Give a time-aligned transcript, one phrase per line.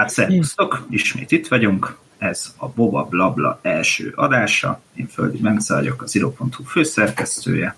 [0.00, 6.02] hát szervusztok, ismét itt vagyunk, ez a Boba Blabla első adása, én Földi Bence vagyok,
[6.02, 7.76] az iro.hu főszerkesztője,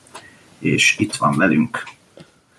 [0.58, 1.84] és itt van velünk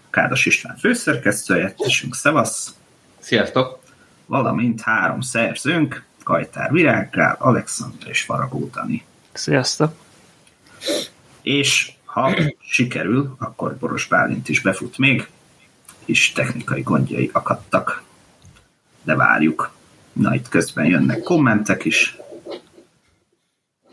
[0.10, 2.76] Kádas István főszerkesztője, tesünk szevasz!
[3.20, 3.80] Sziasztok!
[4.26, 9.04] Valamint három szerzőnk, Kajtár Virággál, Alexandra és Faragó Dani.
[9.34, 9.96] Sziasztok!
[11.42, 15.30] És ha sikerül, akkor Boros Bálint is befut még,
[16.06, 18.04] és technikai gondjai akadtak.
[19.04, 19.72] De várjuk.
[20.14, 22.18] Na, itt közben jönnek kommentek is.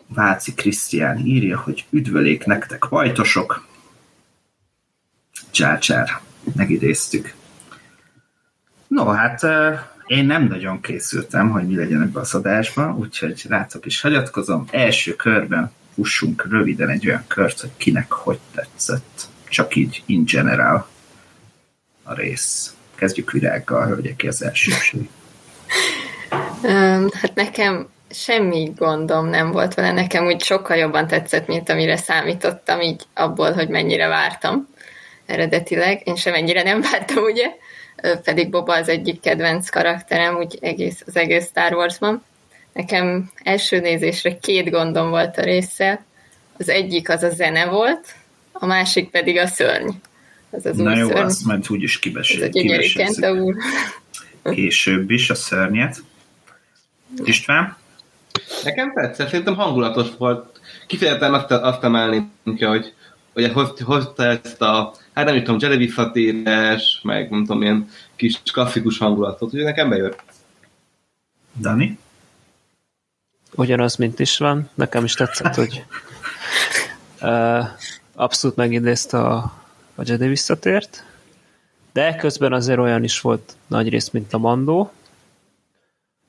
[0.06, 3.66] Váci Krisztián írja, hogy üdvölék nektek vajtosok.
[5.51, 6.20] Csácsár,
[6.56, 7.34] megidéztük.
[8.88, 9.46] No, hát
[10.06, 14.66] én nem nagyon készültem, hogy mi legyen ebbe az adásban, úgyhogy rátok is hagyatkozom.
[14.70, 19.29] Első körben fussunk röviden egy olyan kört, hogy kinek hogy tetszett.
[19.48, 20.88] Csak így in general
[22.02, 22.74] a rész.
[23.00, 24.73] Kezdjük virággal, hölgyek, az első
[27.12, 32.80] Hát nekem semmi gondom nem volt vele, nekem úgy sokkal jobban tetszett, mint amire számítottam,
[32.80, 34.68] így abból, hogy mennyire vártam
[35.26, 36.02] eredetileg.
[36.04, 37.46] Én sem ennyire nem vártam, ugye?
[38.24, 42.24] Pedig Boba az egyik kedvenc karakterem, úgy egész, az egész Star Wars-ban.
[42.73, 46.04] Nekem első nézésre két gondom volt a része.
[46.59, 48.14] Az egyik az a zene volt,
[48.52, 49.88] a másik pedig a szörny.
[50.51, 51.20] Az az Na jó, szörny.
[51.20, 52.40] azt majd úgyis kibesít.
[52.40, 53.54] Ez a gyönyörű Kenta úr.
[54.43, 56.02] Később is a szörnyet.
[57.24, 57.76] István?
[58.65, 60.60] Nekem tetszett, szerintem hangulatos volt.
[60.87, 62.95] Kifejezetten azt, azt emelném ki, hogy,
[63.32, 68.98] hogy hozta ezt a, hát nem tudom, Jedi visszatérés, meg nem tudom, ilyen kis klasszikus
[68.98, 70.22] hangulatot, úgyhogy nekem bejött.
[71.60, 71.98] Dani?
[73.54, 74.70] Ugyanaz, mint is van.
[74.75, 75.84] Nekem is tetszett, hogy
[77.20, 77.64] uh,
[78.14, 79.59] abszolút megidézte a,
[80.00, 81.04] a Jedi visszatért,
[81.93, 84.91] de közben azért olyan is volt nagy rész, mint a Mandó,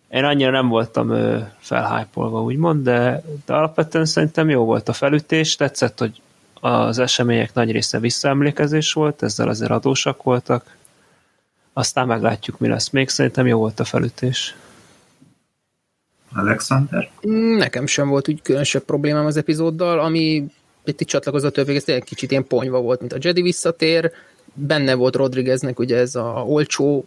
[0.09, 1.13] én annyira nem voltam
[1.59, 6.21] felhájpolva, úgymond, de, de alapvetően szerintem jó volt a felütés, tetszett, hogy
[6.53, 10.75] az események nagy része visszaemlékezés volt, ezzel azért adósak voltak,
[11.73, 14.55] aztán meglátjuk, mi lesz még, szerintem jó volt a felütés.
[16.33, 17.09] Alexander?
[17.57, 20.45] Nekem sem volt úgy különösebb problémám az epizóddal, ami
[20.85, 24.11] itt csatlakozott a ez egy kicsit ilyen ponyva volt, mint a Jedi visszatér,
[24.53, 27.05] benne volt Rodrigueznek ugye ez a olcsó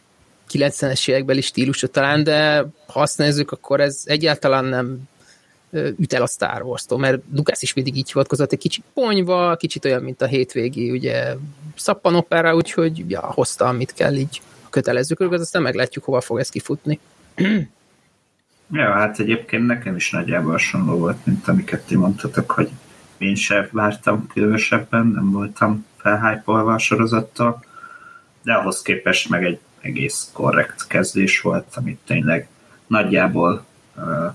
[0.53, 4.99] 90-es évekbeli stílusú talán, de ha azt nézzük, akkor ez egyáltalán nem
[5.73, 9.84] üt el a Star Wars-tól, mert Lucas is mindig így hivatkozott, egy kicsit ponyva, kicsit
[9.84, 11.34] olyan, mint a hétvégi, ugye
[11.77, 16.49] szappanopera, úgyhogy ja, hozta, amit kell így a kötelező körül, aztán meglátjuk, hova fog ez
[16.49, 16.99] kifutni.
[18.73, 22.71] Ja, hát egyébként nekem is nagyjából hasonló volt, mint amiket ti mondtatok, hogy
[23.25, 27.65] én sem vártam különösebben, nem voltam felhájpolva a sorozattal,
[28.43, 32.49] de ahhoz képest meg egy egész korrekt kezdés volt, amit tényleg
[32.87, 33.65] nagyjából
[33.97, 34.34] uh,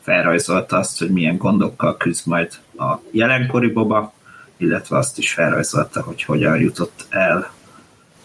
[0.00, 4.12] felrajzolta azt, hogy milyen gondokkal küzd majd a jelenkori Boba,
[4.56, 7.50] illetve azt is felrajzolta, hogy hogyan jutott el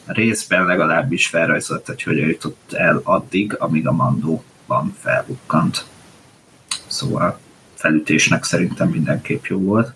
[0.06, 5.86] részben legalábbis felrajzolta, hogy hogyan jutott el addig, amíg a Mandóban felbukkant.
[6.88, 7.40] Szóval
[7.85, 9.94] felütésnek szerintem mindenképp jó volt.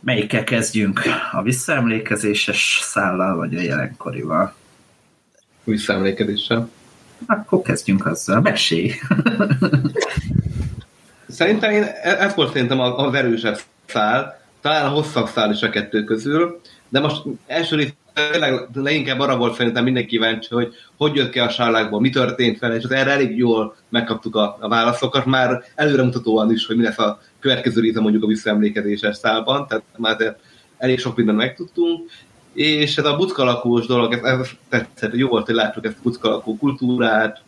[0.00, 1.00] Melyikkel kezdjünk?
[1.32, 4.54] A visszaemlékezéses szállal, vagy a jelenkorival?
[5.64, 6.70] visszaemlékezéssel.
[7.26, 8.40] Akkor kezdjünk azzal.
[8.40, 8.92] Mesélj!
[11.28, 15.70] Szerintem én, ez volt szerintem a, a verősebb szál, talán a hosszabb szál is a
[15.70, 17.76] kettő közül, de most első
[18.16, 22.58] tényleg leginkább arra volt szerintem mindenki kíváncsi, hogy hogy jött ki a sárlákból, mi történt
[22.58, 26.82] vele, és az erre elég jól megkaptuk a, a válaszokat, már előremutatóan is, hogy mi
[26.82, 30.36] lesz a következő része mondjuk a visszaemlékezéses szálban, tehát már
[30.78, 32.10] elég sok mindent megtudtunk,
[32.52, 36.56] és ez a buckalakós dolog, ez, ez tetszett, jó volt, hogy láttuk ezt a buckalakó
[36.56, 37.44] kultúrát,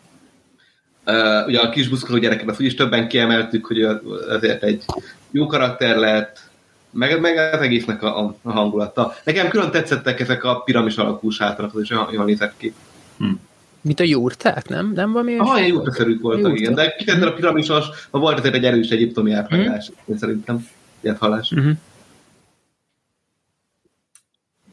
[1.11, 3.83] Uh, ugye a kis buszkoló gyereket azt úgyis többen kiemeltük, hogy
[4.29, 4.85] azért egy
[5.31, 6.48] jó karakter lett,
[6.91, 9.15] meg, meg az egésznek a, a hangulata.
[9.25, 12.75] Nekem külön tetszettek ezek a piramis alakú sátratok, és jól nézett ki.
[13.19, 13.33] Hm.
[13.81, 14.93] Mint a jurták, nem?
[14.95, 16.61] Nem valami Ah, ilyen jurtaszerűk voltak, jurta.
[16.61, 16.75] igen.
[16.75, 20.17] De kifejezetten a piramisos, ha volt azért egy erős egyiptomi átvágás, hm.
[20.17, 20.67] szerintem.
[21.01, 21.49] Ilyet hallás.
[21.49, 21.71] Hm.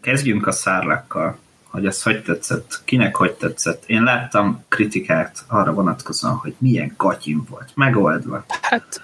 [0.06, 3.84] kezdjünk a szárlákkal, hogy ez hogy tetszett, kinek hogy tetszett.
[3.86, 8.46] Én láttam kritikát arra vonatkozóan, hogy milyen gatyim volt, megoldva.
[8.62, 9.02] Hát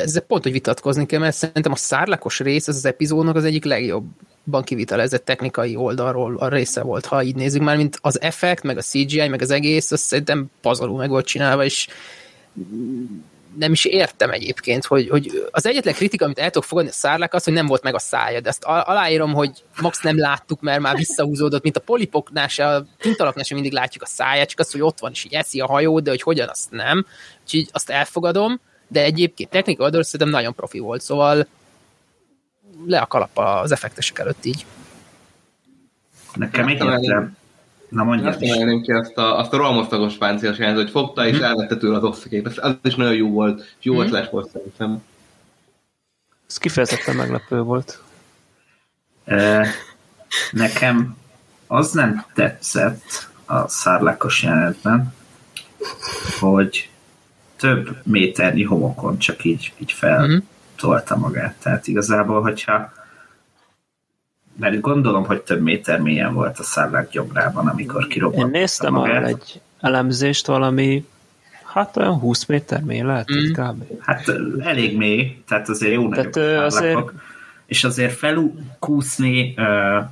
[0.00, 3.64] ezzel pont, hogy vitatkozni kell, mert szerintem a szárlakos rész, ez az epizódnak az egyik
[3.64, 8.76] legjobban kivitelezett technikai oldalról a része volt, ha így nézzük már, mint az effekt, meg
[8.76, 11.88] a CGI, meg az egész, az szerintem pazarul meg volt csinálva, és
[13.58, 17.34] nem is értem egyébként, hogy, hogy az egyetlen kritika, amit el tudok fogadni a szárlák,
[17.34, 19.50] az, hogy nem volt meg a szája, de ezt aláírom, hogy
[19.80, 24.02] max nem láttuk, mert már visszahúzódott, mint a polipoknál se, a tintalaknál sem mindig látjuk
[24.02, 26.48] a száját, csak az, hogy ott van, és így eszi a hajó, de hogy hogyan,
[26.48, 27.06] azt nem.
[27.42, 31.46] Úgyhogy azt elfogadom, de egyébként technika oldalról szerintem nagyon profi volt, szóval
[32.86, 34.66] le a kalap az effektesek előtt így.
[36.34, 37.36] Nekem egyetlen
[37.88, 41.36] Na mondja Azt emelném ki azt a, azt a rohamosztagos páncélos jelent, hogy fogta és
[41.36, 41.44] hmm.
[41.44, 42.46] elvette tőle az oxikét.
[42.46, 44.02] Az is nagyon jó volt, jó hmm.
[44.02, 45.02] ötlet volt szerintem.
[46.48, 48.02] Ez kifejezetten meglepő volt.
[49.24, 49.66] E,
[50.50, 51.16] nekem
[51.66, 55.14] az nem tetszett a szárlákos jelenetben,
[56.40, 56.90] hogy
[57.56, 61.54] több méternyi homokon csak így, így feltolta magát.
[61.62, 62.92] Tehát igazából, hogyha
[64.58, 68.54] mert gondolom, hogy több méter mélyen volt a szállák gyomrában, amikor kirobbant.
[68.54, 71.04] Én néztem arra egy elemzést, valami
[71.64, 73.52] hát olyan 20 méter mély lehet, mm.
[73.52, 73.82] kb.
[74.00, 77.12] Hát elég mély, tehát azért jó tehát, nagyobb azért...
[77.66, 80.04] és azért felkúszni uh,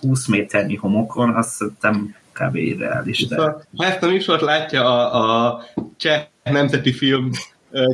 [0.00, 2.56] 20 méternyi homokon, azt szerintem kb.
[2.56, 3.26] irreális.
[3.26, 3.36] De...
[3.76, 5.62] Ha ezt a műsort látja a, a
[5.96, 7.30] cseh nemzeti film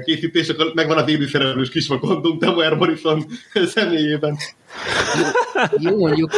[0.04, 4.36] készítés, akkor megvan az élőszereplős kisvakondum Temuer Morrison személyében.
[5.78, 6.30] Jó, mondjuk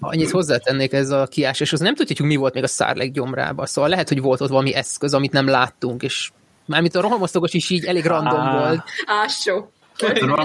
[0.00, 4.08] annyit hozzátennék ez a kiásás, nem tudjuk, mi volt még a szárleg gyomrában, szóval lehet,
[4.08, 6.30] hogy volt ott valami eszköz, amit nem láttunk, és
[6.66, 8.58] mármint a rohamosztagos is így elég random ah.
[8.58, 8.82] volt.
[9.06, 9.72] Ásó.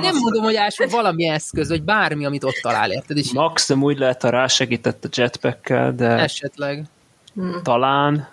[0.01, 3.17] Nem mondom, hogy ásó valami eszköz, vagy bármi, amit ott talál, érted?
[3.17, 6.07] És Maxim úgy lehet, ha rásegített a jetpackkel, de...
[6.07, 6.85] Esetleg.
[7.63, 8.27] Talán,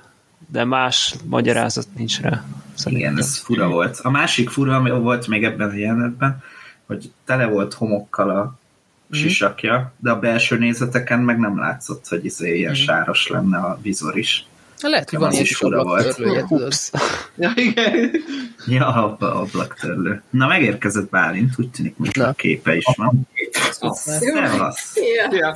[0.46, 2.44] de más magyarázat nincs rá.
[2.74, 3.10] Szerintem.
[3.10, 3.98] Igen, ez fura volt.
[4.02, 6.42] A másik fura, ami volt még ebben a jelenetben,
[6.86, 8.58] hogy tele volt homokkal a
[9.06, 9.18] mhm.
[9.18, 12.74] sisakja, de a belső nézeteken meg nem látszott, hogy izé ilyen mm.
[12.74, 14.46] sáros lenne a vizor is.
[14.90, 16.20] Lehet, hogy van is fura volt.
[17.36, 18.10] Ja, igen.
[18.66, 20.22] Ja, ablaktörlő.
[20.30, 23.28] Na, megérkezett Bálint, úgy tűnik, most a képe is van.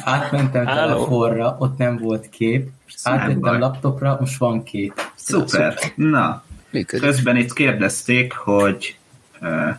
[0.05, 2.69] Átmentem telefonra, ott nem volt kép,
[3.02, 5.00] átmentem laptopra, most van kép.
[5.14, 5.78] Szuper.
[5.94, 7.05] Na, Működik.
[7.05, 8.96] közben itt kérdezték, hogy
[9.40, 9.76] uh,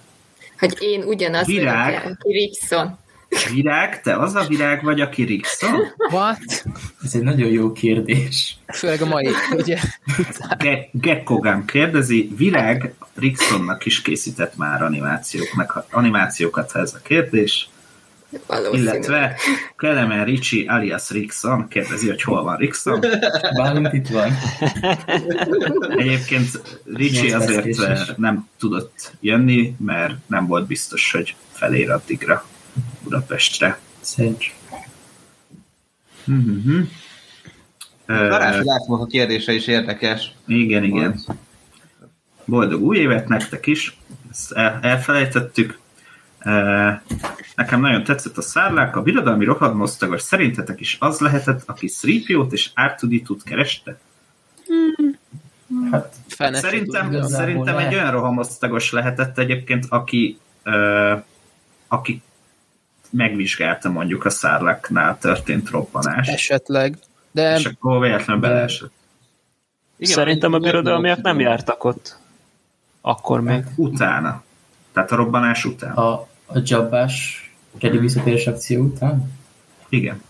[0.60, 2.98] hogy én ugyanaz virág, vagyok, Rickson.
[3.46, 4.02] Virág?
[4.02, 5.80] Te az a virág vagy, aki Rickson?
[6.12, 6.66] What?
[7.04, 8.58] Ez egy nagyon jó kérdés.
[8.68, 9.78] Főleg a mai, ugye?
[10.58, 17.70] Ge- Gekkogám kérdezi, Virág Ricksonnak is készített már animációk, animációkat, ha ez a kérdés.
[18.72, 19.36] Illetve
[19.78, 23.00] Kelemen Ricsi alias Rickson kérdezi, hogy hol van Rickson.
[23.56, 24.32] Bálint itt van.
[25.98, 32.46] Egyébként Ricsi azért nem tudott jönni, mert nem volt biztos, hogy felér addigra
[33.08, 33.80] Budapestre.
[34.00, 34.44] Szent.
[36.32, 36.82] Mm-hmm.
[38.08, 40.32] Uh, a kérdése is érdekes.
[40.46, 41.20] Igen, igen.
[42.46, 43.98] Boldog új évet nektek is.
[44.32, 45.80] Ezt el, elfelejtettük.
[47.56, 52.70] Nekem nagyon tetszett a szárlák, a birodalmi rohadmosztagos szerintetek is az lehetett, aki Sripiót és
[52.76, 54.00] Artuditut kereste?
[55.92, 61.24] Hát, szerintem, szerintem egy olyan rohamosztagos lehetett egyébként, aki, uh,
[61.88, 62.22] aki
[63.10, 66.28] megvizsgálta mondjuk a szárláknál történt robbanás.
[66.28, 66.98] Esetleg.
[67.32, 67.56] De...
[67.58, 68.92] És akkor véletlenül beleesett.
[69.98, 72.18] Igen, Szerintem a birodalmiak nem jártak ott.
[73.02, 73.64] Akkor még.
[73.76, 74.44] Utána.
[74.94, 75.92] Tehát a robbanás után.
[75.92, 76.12] A,
[76.46, 77.48] a Jabbás
[77.80, 79.32] Jedi visszatérés akció után?
[79.90, 80.22] Igen.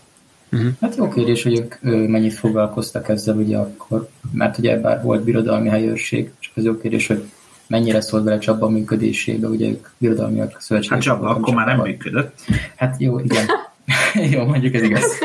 [0.52, 0.72] Uh-huh.
[0.80, 5.68] Hát jó kérdés, hogy ők mennyit foglalkoztak ezzel ugye akkor, mert ugye bár volt birodalmi
[5.68, 7.30] helyőrség, csak az jó kérdés, hogy
[7.68, 10.96] mennyire szólt bele Csaba működésébe, ugye ők birodalmiak szövetségek.
[10.96, 12.40] Hát Csaba akkor már nem működött.
[12.76, 13.46] Hát jó, igen.
[14.32, 15.18] jó, mondjuk ez igaz.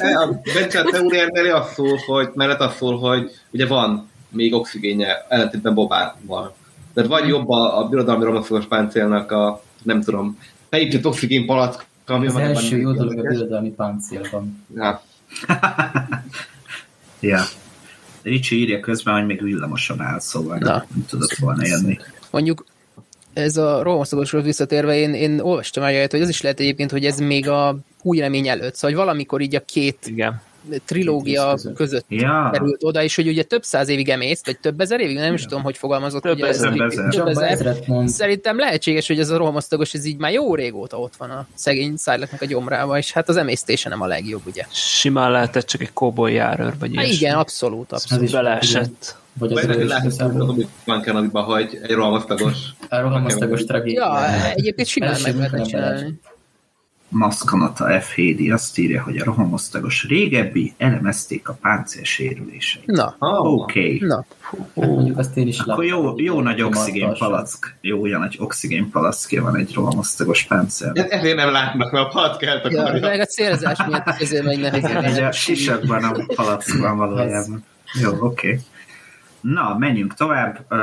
[0.00, 5.74] a Bencsát teóriájáról az szól, hogy, mert az szól, hogy ugye van még oxigénje, ellentétben
[5.74, 6.54] Bobával.
[6.94, 12.26] Tehát vagy jobb a, a birodalmi romaszogos páncélnak a, nem tudom, beépített oxigén palack, ami
[12.26, 14.64] Az van első jó dolog a birodalmi páncélban.
[14.74, 15.02] Ja.
[17.20, 17.40] ja.
[18.22, 20.72] Ricsi írja közben, hogy még villamosan áll, szóval Na.
[20.72, 21.98] nem tudott volna jönni.
[22.30, 22.64] Mondjuk
[23.32, 27.18] ez a rohamasztagosról visszatérve, én, én olvastam el, hogy az is lehet egyébként, hogy ez
[27.18, 30.40] még a új remény előtt, szóval valamikor így a két Igen
[30.84, 32.50] trilógia között ja.
[32.52, 35.42] került oda, és hogy ugye több száz évig emészt, vagy több ezer évig, nem is
[35.42, 36.22] tudom, hogy fogalmazott.
[36.22, 36.80] Több ugye ezer.
[36.80, 37.76] Ez, több ezer.
[38.06, 41.96] Szerintem lehetséges, hogy ez a rohamosztagos, ez így már jó régóta ott van a szegény
[41.96, 44.64] szájlaknak a gyomrába, és hát az emésztése nem a legjobb, ugye.
[44.72, 48.30] Simán lehetett csak egy kóboly járőr, vagy hát igen, abszolút, abszolút.
[48.30, 49.16] Beleesett.
[49.38, 49.66] Vagy az
[50.36, 52.56] hogy van Kenadiba, hogy egy rohamosztagos.
[52.88, 54.04] A rohamosztagos tragédia.
[54.04, 56.20] Ja, egyébként simán meg lehetett csinálni.
[57.10, 58.14] Maszkanata F.
[58.14, 62.86] Hédi azt írja, hogy a rohamosztagos régebbi elemezték a páncél sérüléseit.
[62.86, 63.80] Na, Oh, Oké.
[63.94, 64.08] Okay.
[64.08, 64.24] na.
[64.74, 67.74] Hát mondjuk azt én is Akkor jó, jó nagy oxigén palack.
[67.80, 70.90] Jó, olyan nagy oxigén palackja van egy rohamosztagos páncél.
[70.94, 73.08] Ez- Ezért nem látnak, mert a palackelt Ja, akarja.
[73.08, 75.32] meg a célzás miatt ezért megy Igen, ugye a nehezen.
[75.32, 77.64] sisakban a palack van valójában.
[78.02, 78.20] Jó, oké.
[78.48, 78.58] Okay.
[79.40, 80.66] Na, menjünk tovább.
[80.70, 80.78] Uh,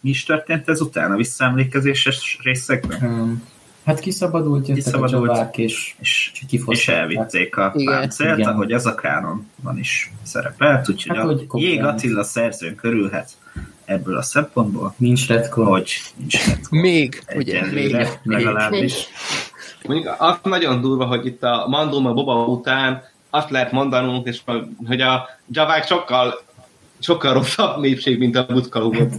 [0.00, 3.02] mi is történt ezután a visszaemlékezéses részekben?
[3.02, 3.42] Um,
[3.84, 5.30] hát kiszabadult, jöttek Kiszabadult.
[5.30, 6.32] a csavák, és, És,
[6.66, 7.94] és elvitték a Igen.
[7.94, 8.50] páncélt, Igen.
[8.52, 11.58] ahogy az a kánonban is szerepelt, úgyhogy Hát, a.
[11.58, 13.30] Jég Attila szerzőn körülhet
[13.84, 15.66] ebből a szempontból, Nincs retcon.
[15.66, 16.78] hogy nincs retcon.
[16.80, 17.96] Még, ugye, még.
[18.22, 18.94] Legalábbis.
[19.86, 24.40] Mondjuk az nagyon durva, hogy itt a Mandum a Boba után azt lehet mondanunk, és
[24.86, 26.40] hogy a javák sokkal
[27.02, 28.46] sokkal rosszabb népség, mint a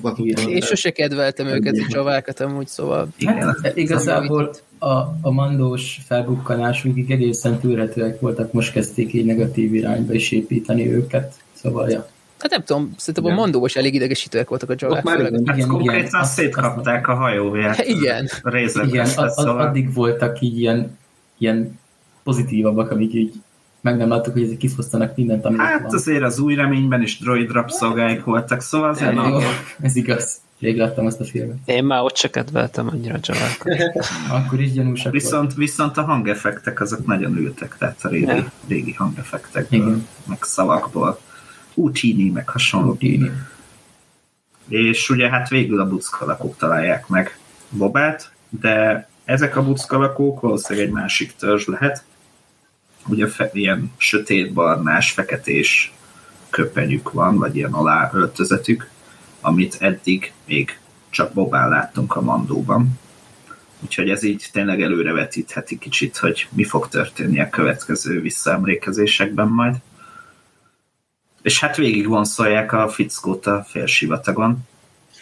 [0.01, 0.17] volt.
[0.17, 0.49] Igen.
[0.49, 7.11] Én sose kedveltem őket, a csavákat amúgy, szóval Igen, Hát, igazából a, a mandós felbukkanásukig
[7.11, 11.33] egészen tűrhetőek voltak, most kezdték így negatív irányba is építeni őket.
[11.53, 12.07] Szóval, ja.
[12.39, 13.39] hát nem tudom, szerintem a Igen.
[13.39, 14.97] mandóos elég idegesítőek voltak a csavák.
[14.97, 15.31] Ott már főleg.
[15.31, 15.45] igen.
[15.47, 17.85] hát igen, konkrétan igen, azt- szétkapták a hajóját.
[17.97, 18.29] Igen.
[18.43, 19.67] Részlet Igen, között, ad, ad, szóval.
[19.67, 20.97] addig voltak így ilyen,
[21.37, 21.79] ilyen
[22.23, 23.33] pozitívabbak, amíg így
[23.83, 25.93] meg nem láttuk, hogy ezek kifosztanak mindent, amit Hát van.
[25.93, 29.39] azért az új reményben is droid rabszolgáik voltak, szóval azért jó, na,
[29.81, 30.37] ez igaz.
[30.59, 31.55] Rég láttam azt a filmet.
[31.65, 34.05] Én már ott se kedveltem annyira Javákat.
[34.45, 35.23] Akkor is gyanúsak volt.
[35.23, 38.51] viszont, viszont a hangeffektek azok nagyon ültek, tehát a régi, Ja.
[38.67, 40.07] régi hangeffektekből, Igen.
[40.25, 41.19] meg szavakból.
[41.73, 42.85] Utini, meg hasonló.
[42.87, 43.31] Houdini.
[44.67, 47.37] És ugye hát végül a buckalakók találják meg
[47.69, 52.03] Bobát, de ezek a buckalakók valószínűleg egy másik törzs lehet.
[53.07, 55.93] Ugye fe, ilyen sötétbarnás, feketés
[56.50, 58.89] köpenyük van, vagy ilyen alá öltözetük,
[59.41, 60.79] amit eddig még
[61.10, 63.00] csak Bobán láttunk a mandóban.
[63.79, 69.75] Úgyhogy ez így tényleg előrevetítheti kicsit, hogy mi fog történni a következő visszaemlékezésekben majd.
[71.41, 74.57] És hát végig vonszolják a fickót a félsivatagon.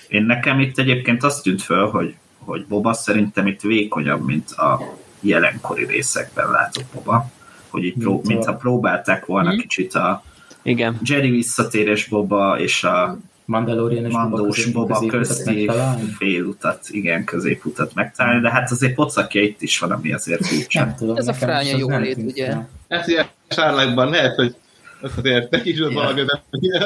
[0.07, 4.79] Én nekem itt egyébként azt tűnt föl, hogy, hogy Boba szerintem itt vékonyabb, mint a
[5.19, 7.31] jelenkori részekben látott Boba.
[7.71, 9.59] Hogy itt pró- Mint a- mintha próbálták volna Mhm.
[9.59, 10.23] kicsit a
[10.61, 10.97] Igen.
[11.03, 15.69] Jedi visszatérés Boba és a Mandalorian és Mandós Boba közti
[16.17, 20.95] félutat, igen, középutat megtalálni, de hát azért pocakja itt is van, ami azért furcsa.
[21.15, 22.55] Ez a fránya jólét, ugye?
[22.89, 24.55] Hát ilyen sárlákban lehet, hogy
[25.01, 26.21] azért neki is ott valami,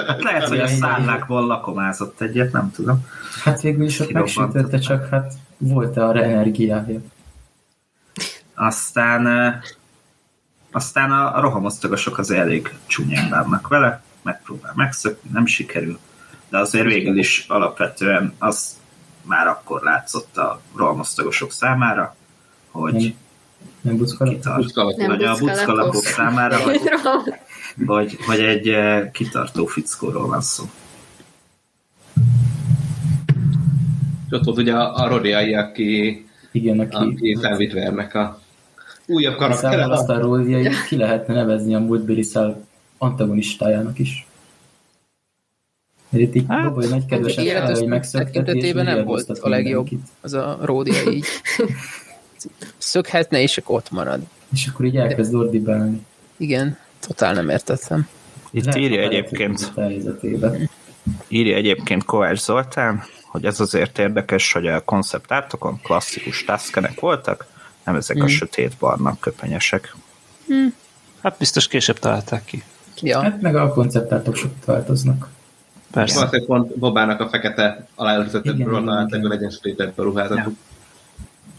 [0.07, 3.05] Hát lehet, hogy a szállákból lakomázott egyet, nem tudom.
[3.43, 6.99] Hát végül is ott megsütötte, csak hát volt arra energiája.
[8.55, 9.55] Aztán, eh,
[10.75, 15.99] aztán a, a rohamosztagosok az elég csúnyán bánnak vele, megpróbál megszökni, nem sikerül,
[16.49, 18.77] de azért végül is alapvetően az
[19.21, 22.15] már akkor látszott a rohamosztagosok számára,
[22.71, 23.97] hogy Nem,
[24.29, 24.97] kitart.
[24.97, 26.81] Nem Vagy a buckalakok számára, hogy,
[27.85, 30.63] hogy, hogy egy eh, kitartó fickóról van szó.
[34.29, 36.95] És ott volt ugye a, a Rodiai, aki, Igen, aki...
[36.95, 37.37] aki
[38.13, 38.43] a
[39.07, 39.35] újabb.
[39.35, 42.65] Igazából azt a ródiait ki lehetne nevezni a múltbéli szál
[42.97, 44.27] antagonistájának is.
[46.09, 49.89] Mert itt így Hát, Boboly nagy kedvesen fel, hogy megszökteti, nem volt a legjobb.
[49.89, 50.11] mindenkit.
[50.21, 51.25] Az a ródia így
[52.77, 54.21] szökhetne, és akkor ott marad.
[54.53, 56.05] És akkor így elkezd ordibálni.
[56.37, 58.07] Igen, totál nem értettem.
[58.51, 59.73] Itt Lehet, írja egyébként,
[61.27, 67.45] írja egyébként Kovács Zoltán, hogy ez azért érdekes, hogy a konceptártokon klasszikus taszkenek voltak,
[67.85, 68.27] nem ezek a Mm.
[68.27, 69.95] sötét barna köpenyesek.
[71.21, 72.63] Hát biztos később találták ki.
[73.01, 75.27] Ja, Hát meg a konceptátok sokat változnak.
[75.91, 76.15] Persze.
[76.15, 80.55] Valószínűleg pont Bobának a fekete aláöltözetből Igen, találták, a ruházatuk.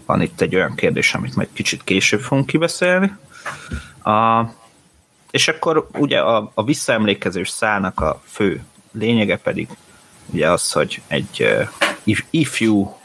[0.07, 3.17] Van itt egy olyan kérdés, amit majd kicsit később fogunk kibeszélni.
[4.03, 4.45] A,
[5.31, 9.69] és akkor ugye a, a visszaemlékezés szának a fő lényege pedig
[10.27, 11.69] ugye az, hogy egy uh,
[12.05, 12.97] if, ifjú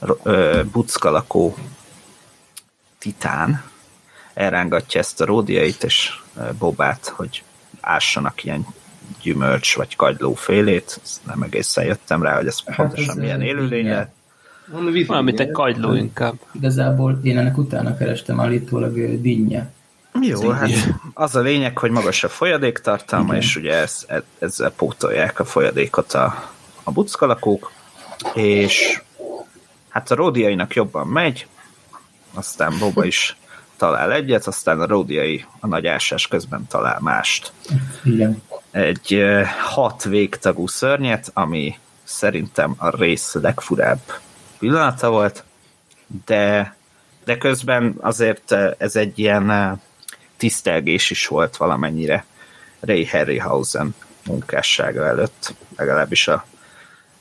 [0.00, 1.56] uh, buckalakó
[2.98, 3.62] titán
[4.34, 7.42] elrángatja ezt a ródiait és uh, Bobát, hogy
[7.80, 8.66] ássanak ilyen
[9.22, 11.00] gyümölcs vagy kagylófélét.
[11.04, 13.92] Ezt Nem egészen jöttem rá, hogy ez Hát pontosan ez, milyen ö, élőlény igen.
[13.92, 14.10] lehet.
[14.66, 16.34] Valami víz- Olyan, mint egy kagyló inkább.
[16.52, 19.70] Igazából én ennek utána kerestem állítólag dinnye.
[20.20, 20.70] Jó, hát
[21.14, 23.36] az a lényeg, hogy magas a folyadéktartalma, Igen.
[23.36, 26.50] és ugye ez, e- ezzel pótolják a folyadékot a,
[26.82, 27.72] a buckalakók,
[28.34, 29.02] és
[29.88, 31.46] hát a ródiainak jobban megy,
[32.38, 33.36] aztán Boba is
[33.76, 37.52] talál egyet, aztán a ródiai a nagy ásás közben talál mást.
[38.04, 38.42] Igen.
[38.70, 39.22] Egy
[39.60, 44.00] hat végtagú szörnyet, ami szerintem a rész legfurább
[44.58, 45.44] pillanata volt,
[46.24, 46.76] de
[47.24, 49.80] de közben azért ez egy ilyen
[50.36, 52.24] tisztelgés is volt valamennyire
[52.80, 53.94] Ray Harryhausen
[54.26, 56.44] munkássága előtt, legalábbis a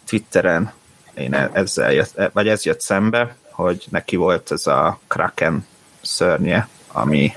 [0.05, 0.73] Twitteren
[1.13, 5.65] én e- ezzel jött, e- vagy ez jött szembe, hogy neki volt ez a Kraken
[6.01, 7.33] szörnye, ami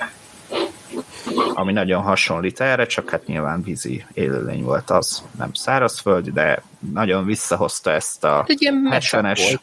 [1.55, 6.63] ami nagyon hasonlít erre, csak hát nyilván vízi élőlény volt az, nem szárazföld, de
[6.93, 9.63] nagyon visszahozta ezt a Egy ilyen mashup 70-es volt.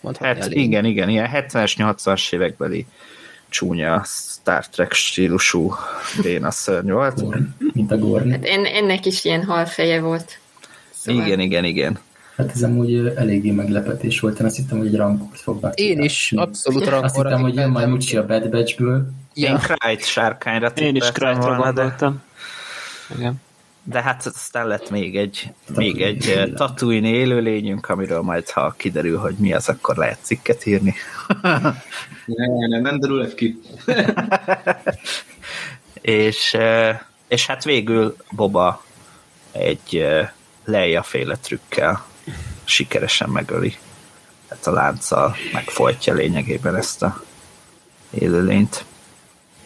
[0.00, 2.86] Mondhatni Hát igen, igen, ilyen 70-es, 80-as évekbeli
[3.48, 5.74] csúnya Star Trek stílusú
[6.22, 7.22] béna szörny volt.
[7.72, 8.30] mint a Gorn.
[8.30, 10.38] Hát en, ennek is ilyen halfeje volt.
[10.90, 11.98] Szóval Igen, igen, igen.
[12.36, 14.38] Hát ez amúgy eléggé meglepetés volt.
[14.40, 17.24] Én azt hittem, hogy egy rankort fognak Én is abszolút Azt rankor.
[17.24, 19.10] hittem, hogy jön majd Mucsi a Bad Batch-ből.
[19.34, 19.56] Én Ja.
[19.58, 22.22] Krájt sárkányra Én is Krájtra volna, de, gondoltam.
[23.16, 23.40] Igen.
[23.82, 29.34] de hát aztán lett még egy, még egy Tatooine élőlényünk, amiről majd, ha kiderül, hogy
[29.38, 30.94] mi az, akkor lehet cikket írni.
[32.26, 33.60] Nem, nem, nem derül ki.
[36.00, 36.56] és,
[37.28, 38.84] és hát végül Boba
[39.52, 40.06] egy
[40.64, 42.04] Leia féle trükkel
[42.64, 43.76] sikeresen megöli.
[44.48, 47.22] Tehát a lánccal megfojtja lényegében ezt a
[48.10, 48.84] élőlényt.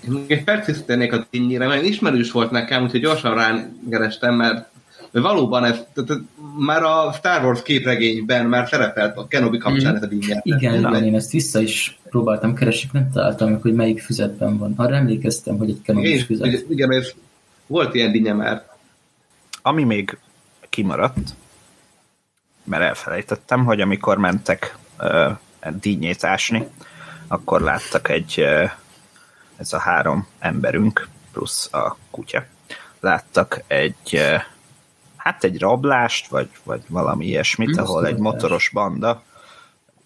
[0.05, 4.69] Én még egy perc visszatérnék a tényére, mert ismerős volt nekem, úgyhogy gyorsan rángerestem, mert
[5.13, 6.23] valóban ez, tehát
[6.59, 10.45] már a Star Wars képregényben már szerepelt a Kenobi kapcsán ez a vinyet.
[10.45, 10.89] Igen, Na.
[10.89, 14.73] igen, én ezt vissza is próbáltam keresni, nem találtam meg, hogy melyik füzetben van.
[14.77, 16.65] Arra emlékeztem, hogy egy is, füzet.
[16.69, 17.13] igen, ez
[17.67, 18.67] volt ilyen dinnye már.
[19.63, 20.19] Ami még
[20.69, 21.35] kimaradt,
[22.69, 25.31] mert elfelejtettem, hogy amikor mentek uh,
[25.81, 26.69] dínyét ásni,
[27.29, 28.41] akkor láttak egy,
[29.57, 32.45] ez a három emberünk, plusz a kutya,
[33.01, 34.23] láttak egy,
[35.17, 39.23] hát egy rablást, vagy, vagy valami ilyesmit, Hm, ahol egy motoros banda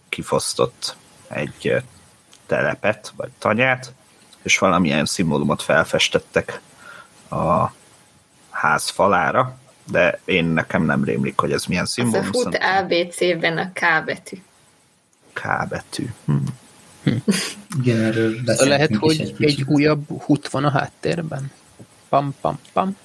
[0.08, 0.96] kifosztott
[1.28, 1.82] egy
[2.46, 3.92] telepet, vagy tanyát,
[4.42, 6.60] és valamilyen szimbólumot felfestettek
[7.30, 7.66] a
[8.50, 9.58] ház falára,
[9.90, 12.30] de én nekem nem rémlik, hogy ez milyen Ez a szimbólum.
[12.32, 14.36] fut ABC-ben a K betű.
[15.32, 16.06] K betű.
[16.24, 16.36] Hm.
[17.80, 21.50] Igen, erről lehet, hogy egy egy újabb hut van a háttérben.
[22.08, 22.96] Pam, pam, pam.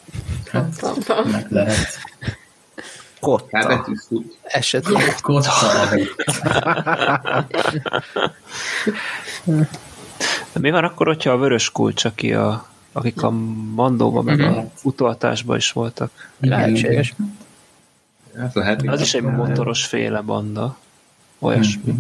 [0.52, 1.30] Hát, Pam, pam.
[1.30, 1.98] meg lehet.
[3.20, 3.86] Kotta.
[4.44, 5.16] Esetleg.
[5.22, 5.90] Kotta.
[10.54, 13.30] De mi van akkor, hogyha a vörös kulcs, aki a, akik a
[13.76, 14.58] mandóban meg Mhm.
[14.58, 16.32] a utaltásban is voltak?
[16.40, 17.16] Lehetséges.
[18.36, 18.82] Ez lehet.
[18.88, 20.78] Az is egy motoros féle banda.
[21.40, 21.94] Olyasmi.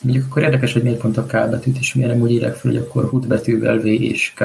[0.00, 2.70] Mondjuk akkor érdekes, hogy miért pont a K betűt is, miért nem úgy írják fel,
[2.70, 4.44] hogy akkor hut betűvel V és K.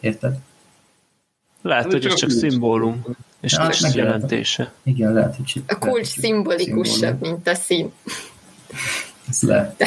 [0.00, 0.38] Érted?
[1.62, 3.04] Lehet, hogy csak ez csak szimbólum,
[3.40, 4.72] és Hát, nincs jelentése.
[4.82, 7.92] Igen, lehet, hogy csak- A kulcs szimbolikusabb, mint a szín.
[9.28, 9.82] Ez lehet.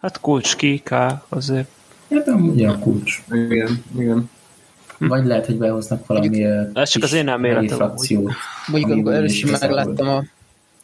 [0.00, 0.94] Hát kulcs ki, K,
[1.28, 1.68] azért.
[2.08, 3.22] De amúgy a kulcs.
[3.30, 4.30] Igen, igen.
[4.98, 8.32] Vagy lehet, hogy behoznak valami Ez csak az én elméletem frakciót.
[8.66, 10.24] Mondjuk, ami amikor először megláttam a,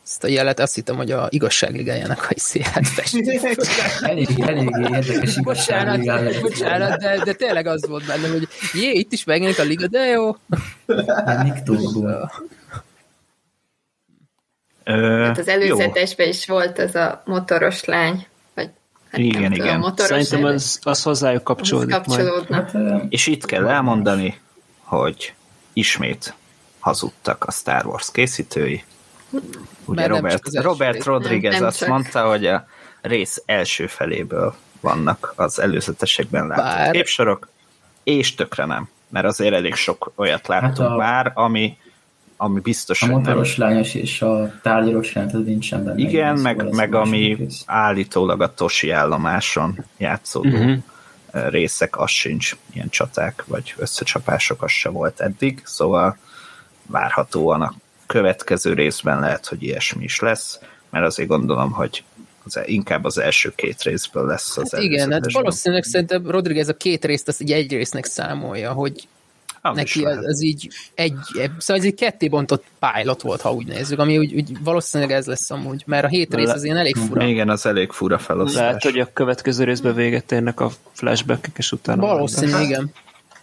[0.04, 4.02] ezt a jelet, azt hittem, hogy a igazságligájának a szélet festett.
[4.10, 6.42] Elég, eléggé érdekes Bocsánat, igazságvilág.
[6.42, 10.04] bocsánat, de, de tényleg az volt bennem, hogy jé, itt is megjelenik a liga, de
[10.04, 10.36] jó.
[11.42, 12.06] Nick Togo.
[14.84, 15.52] Ö, Hát az jó.
[15.52, 18.26] előzetesben is volt az a motoros lány.
[19.12, 19.78] Hát Igen, tudom, igen.
[19.78, 22.04] motoros Szerintem az, az hozzájuk az kapcsolódik majd.
[22.06, 22.56] kapcsolódna.
[22.56, 22.74] Hát,
[23.08, 24.40] És itt kell elmondani,
[24.78, 25.34] hogy
[25.72, 26.34] ismét
[26.80, 28.84] hazudtak a Star Wars készítői.
[29.84, 31.04] Ugye Robert, az Robert.
[31.04, 31.88] Rodriguez Nem- nem azt csak.
[31.88, 32.66] mondta, hogy a
[33.00, 37.48] rész első feléből vannak az előzetesekben látott Bár- képsorok,
[38.02, 38.88] és tökre nem.
[39.08, 41.76] Mert azért elég sok olyat láttunk Hát a- már, ami,
[42.42, 43.22] ami biztos, a hogy nem.
[43.22, 45.98] motoros lányos és a tárgyalós jelent, az nincsen benne.
[45.98, 47.62] Igen, Szóval meg, ez meg ami rész.
[47.66, 50.78] állítólag a Tosi állomáson játszódó uh-huh.
[51.48, 56.16] részek, az sincs ilyen csaták, vagy összecsapások, az se volt eddig, szóval
[56.86, 57.74] várhatóan a
[58.06, 60.58] következő részben lehet, hogy ilyesmi is lesz,
[60.90, 62.04] mert azért gondolom, hogy
[62.44, 66.76] az, inkább az első két részből lesz az Hát igen, hát valószínűleg szerintem Rodriguez a
[66.76, 69.08] két részt azt így egy résznek számolja, hogy
[69.64, 71.14] Az is neki az, az így egy,
[71.58, 75.26] szóval ez egy ketté bontott pilot volt, ha úgy nézzük, ami úgy, úgy valószínűleg ez
[75.26, 77.26] lesz amúgy, mert a hét rész Le- az ilyen elég fura.
[77.26, 78.60] Igen, az elég fura felosztás.
[78.60, 82.00] Lehet, hogy a következő részben véget érnek a flashback és utána...
[82.00, 82.92] Valószínű, igen.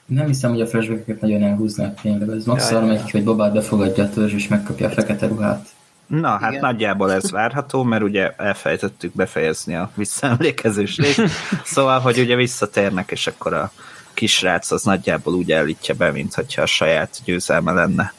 [0.06, 2.30] Nem hiszem, hogy a flashback nem elhúznák tényleg.
[2.30, 5.68] Ez max arra megy hogy Bobát befogadja a törzs, és megkapja a fekete ruhát.
[6.08, 6.62] Na, hát Igen.
[6.62, 11.22] nagyjából ez várható, mert ugye elfejtettük befejezni a visszaemlékezős részt,
[11.64, 13.72] szóval, hogy ugye visszatérnek, és akkor a
[14.20, 18.14] kisrác az nagyjából úgy állítja be, mint hogyha a saját győzelme lenne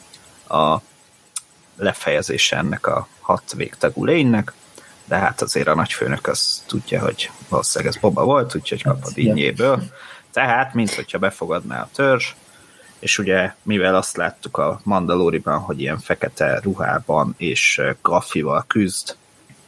[0.47, 0.77] a
[1.75, 4.53] lefejezése ennek a hat végtagú lénynek,
[5.05, 9.05] de hát azért a nagyfőnök az tudja, hogy valószínűleg ez Boba volt, úgyhogy kap a
[9.05, 9.83] Hát, dinnyéből.
[10.31, 12.33] Tehát, mint hogyha befogadná a törzs,
[12.99, 19.15] és ugye, mivel azt láttuk a Mandaloriban, hogy ilyen fekete ruhában és ö, gaffival küzd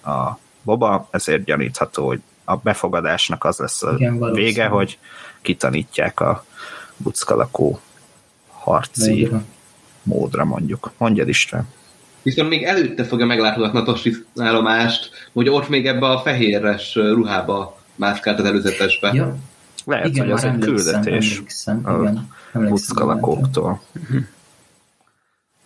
[0.04, 4.98] a Boba, ezért gyanítható, hogy a befogadásnak az lesz a Igen, vége, hogy
[5.44, 6.46] kitanítják a
[6.98, 7.80] buckalakó
[8.48, 9.44] harci Módra.
[10.04, 10.92] módra mondjuk.
[10.98, 11.68] Mondjad István.
[12.22, 17.78] Viszont még előtte fogja meglátogatni a Tosis állomást, hogy ott még ebbe a fehéres ruhába
[17.96, 19.12] mászkált az előzetesbe.
[19.14, 19.36] Ja,
[19.86, 22.30] Lehet, igen, hogy az egy küldetés emlékszem, a igen.
[22.70, 23.82] Buckalakóktól.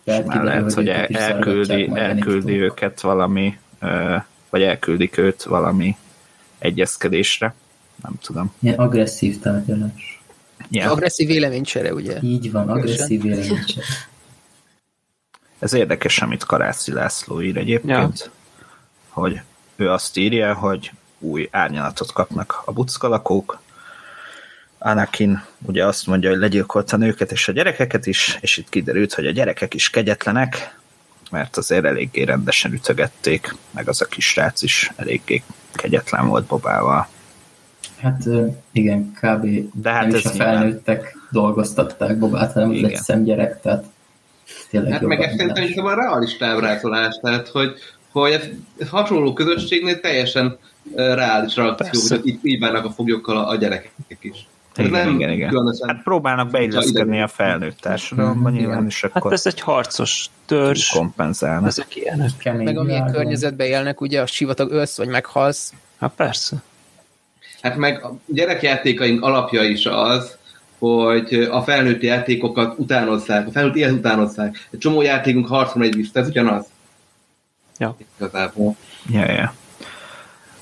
[0.04, 3.58] Kiderül, lehet, hogy el, elküldi, elküldi őket valami,
[4.50, 5.96] vagy elküldik őt valami
[6.58, 7.54] egyezkedésre.
[8.02, 8.52] Nem tudom.
[8.58, 10.22] Ilyen agresszív tárgyalás.
[10.70, 12.18] Ja, Agresszív véleménycsere, ugye?
[12.22, 13.86] Így van, agresszív véleménycsere.
[15.58, 18.30] ez érdekes, amit Karászi László ír egyébként, ja.
[19.08, 19.40] hogy
[19.76, 23.60] ő azt írja, hogy új árnyalatot kapnak a buckalakók.
[24.78, 29.14] Anakin ugye azt mondja, hogy legyilkolta a nőket és a gyerekeket is, és itt kiderült,
[29.14, 30.78] hogy a gyerekek is kegyetlenek,
[31.30, 37.08] mert azért eléggé rendesen ütögették, meg az a kis srác is eléggé kegyetlen volt Bobával.
[38.00, 38.22] Hát
[38.72, 39.46] igen, kb.
[39.74, 42.90] De hát nem ez is a nyilván- felnőttek dolgoztatták Bobát, hanem az Igen.
[42.90, 43.84] egy szemgyerek, tehát
[44.70, 47.74] tényleg Hát meg ez szerintem a realista ábrázolás, tehát hogy,
[48.12, 48.54] hogy
[48.90, 50.56] hasonló közösségnél teljesen
[50.94, 54.46] reális reakció, hogy itt így bánnak a foglyokkal a, a gyerekek is.
[54.76, 55.48] Igen, nem igen, igen.
[55.48, 58.88] különösen- Hát próbálnak beilleszkedni a felnőtt társadalomba Mhm, nyilván, igen.
[58.88, 61.68] és Hát akkor ez egy harcos törzs, kompenzálnak.
[61.68, 62.30] ezek ilyenek.
[62.38, 63.12] Kemény Meg amilyen világon.
[63.22, 65.72] környezetben élnek, ugye a sivatag ölsz, vagy meghalsz.
[65.98, 66.56] Hát persze.
[67.62, 70.36] Hát meg a gyerekjátékaink alapja is az,
[70.78, 74.68] hogy a felnőtt játékokat utánozzák, a felnőtt élet utánozzák.
[74.70, 76.66] Egy csomó játékunk harcra megy vissza, ez ugyanaz.
[77.78, 77.96] Ja.
[78.16, 78.76] Igazából.
[79.10, 79.54] Ja, ja.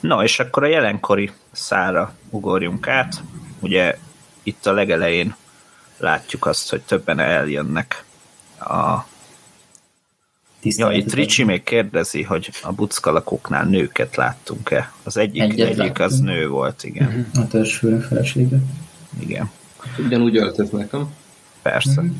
[0.00, 3.22] No, és akkor a jelenkori szára ugorjunk át.
[3.60, 3.98] Ugye
[4.42, 5.34] itt a legelején
[5.98, 8.04] látjuk azt, hogy többen eljönnek
[8.58, 8.96] a...
[10.66, 14.92] Ja, Tiszteletet itt Ricsi még kérdezi, hogy a buckalakóknál nőket láttunk-e.
[15.02, 16.28] Az egyik, Egyet egyik az láttunk.
[16.28, 17.26] nő volt, igen.
[17.34, 18.56] A törzsfőnök felesége.
[19.18, 19.50] Igen,
[20.06, 21.14] Ugyanúgy öltöznek, nem?
[21.62, 22.00] persze.
[22.00, 22.10] Mhm.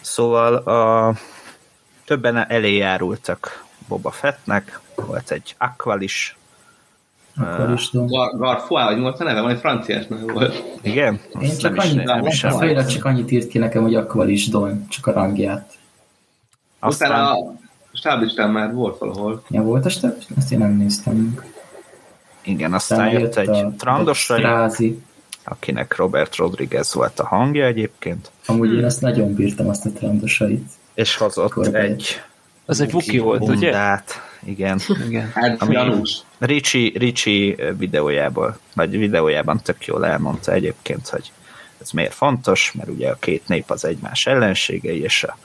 [0.00, 1.14] Szóval a
[2.04, 6.36] többen elé járultak Boba Fettnek, volt egy Aqual is,
[7.36, 8.06] Akkor is tudom.
[8.06, 9.40] Gar- Garfois, vagy volt a neve?
[9.40, 10.62] Van egy franciás neve volt.
[10.82, 11.20] igen?
[11.40, 14.48] Én Azt csak nem annyit, nem is felirat csak annyit írt ki nekem, hogy Aqualis
[14.48, 15.72] Don, csak a rangját.
[16.78, 17.58] Aztán, Aztán
[17.94, 19.42] a stáblistán már volt valahol.
[19.48, 20.12] Ja, volt a stab?
[20.36, 21.38] Azt én nem néztem.
[22.42, 25.02] Igen, aztán jött egy a trandosai, Strázi.
[25.44, 30.68] akinek Robert Rodriguez volt a hangja egyébként, Amúgy én azt nagyon bírtam, azt a trandosait.
[30.94, 32.20] és hozott Akkor egy
[32.66, 33.50] Az egy Wookie volt, ugye?
[33.52, 34.10] bundát,
[34.44, 34.80] igen.
[35.06, 35.30] Igen.
[35.34, 36.18] Hát, Ami- gyanús.
[36.38, 41.32] Ricsi, Ricsi videójából, vagy videójában tök jól elmondta egyébként, hogy
[41.80, 45.38] ez miért fontos, mert ugye a két nép az egymás ellenségei, és a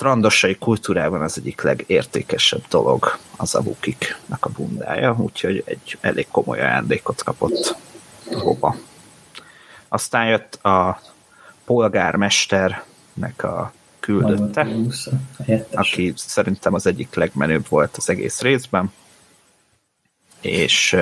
[0.00, 6.60] trandosai kultúrában az egyik legértékesebb dolog az a Wookiee-nak a bundája, úgyhogy egy elég komoly
[6.60, 7.76] ajándékot kapott
[8.30, 8.76] Boba.
[9.88, 11.00] Aztán jött a
[11.64, 14.68] polgármesternek a küldötte,
[15.72, 18.92] aki szerintem az egyik legmenőbb volt az egész részben,
[20.40, 20.96] és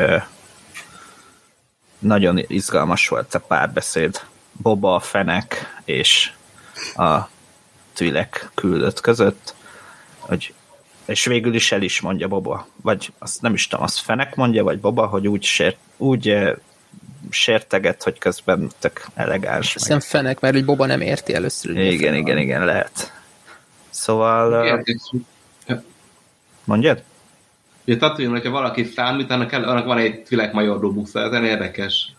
[1.99, 4.21] nagyon izgalmas volt a párbeszéd
[4.53, 6.33] Boba, a Fenek és
[6.95, 7.37] a
[7.99, 9.55] Tvilek küldött között,
[10.19, 10.55] hogy
[11.05, 14.65] és végül is el is mondja Boba, vagy azt nem is tudom, azt Fenek mondja,
[14.65, 16.37] vagy Boba, hogy úgy, sér, úgy
[17.31, 19.73] sérteget, hogy közben tök elegáns.
[19.73, 21.71] Hiszem fenek, mert hogy Boba nem érti először.
[21.71, 22.39] Igen, igen, van.
[22.39, 23.13] igen, lehet.
[23.91, 25.13] Szóval, Érdekes.
[26.65, 27.03] mondjad?
[27.87, 32.13] Ugye Tatooine, hogyha valaki számít, annak, kell, annak van egy Tvilek Major busza, ez érdekes.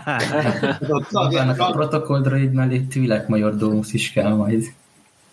[1.10, 4.64] Magának a protokolldroid mellé Tvilek Major Domus is kell majd.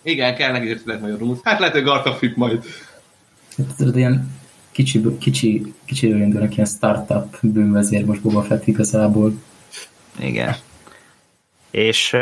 [0.02, 1.40] Igen, kell neki Major busz.
[1.44, 2.64] Hát lehet, hogy Garka Fip majd.
[3.58, 4.38] Hát, tudod, ilyen
[4.72, 9.34] kicsi, kicsi, kicsi indulnak ilyen startup bűnvezér most Boba Fett igazából.
[10.20, 10.56] Igen.
[11.72, 12.16] És,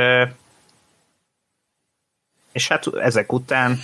[2.51, 3.79] és hát ezek után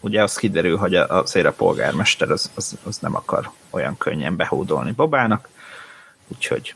[0.00, 4.36] ugye az kiderül, hogy a- azért a polgármester az, az, az nem akar olyan könnyen
[4.36, 5.48] behódolni Bobának,
[6.28, 6.74] úgyhogy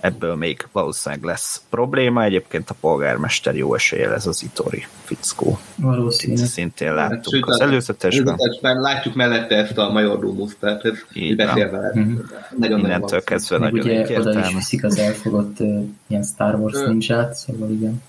[0.00, 2.24] ebből még valószínűleg lesz probléma.
[2.24, 5.58] Egyébként a polgármester jó eséllyel ez az Itori fickó.
[5.76, 6.36] Valószínű.
[6.36, 8.26] Szintén láttuk Sőt, az előzetesben.
[8.26, 10.98] előzetesben látjuk mellette ezt a Major Domus, tehát ez
[11.36, 11.90] beszél vele.
[11.94, 12.12] Mhm.
[12.58, 16.78] Nagyon Innentől kezdve Meg nagyon ugye oda is viszik az elfogott uh, ilyen Star Wars
[16.86, 18.02] ninját, szóval igen.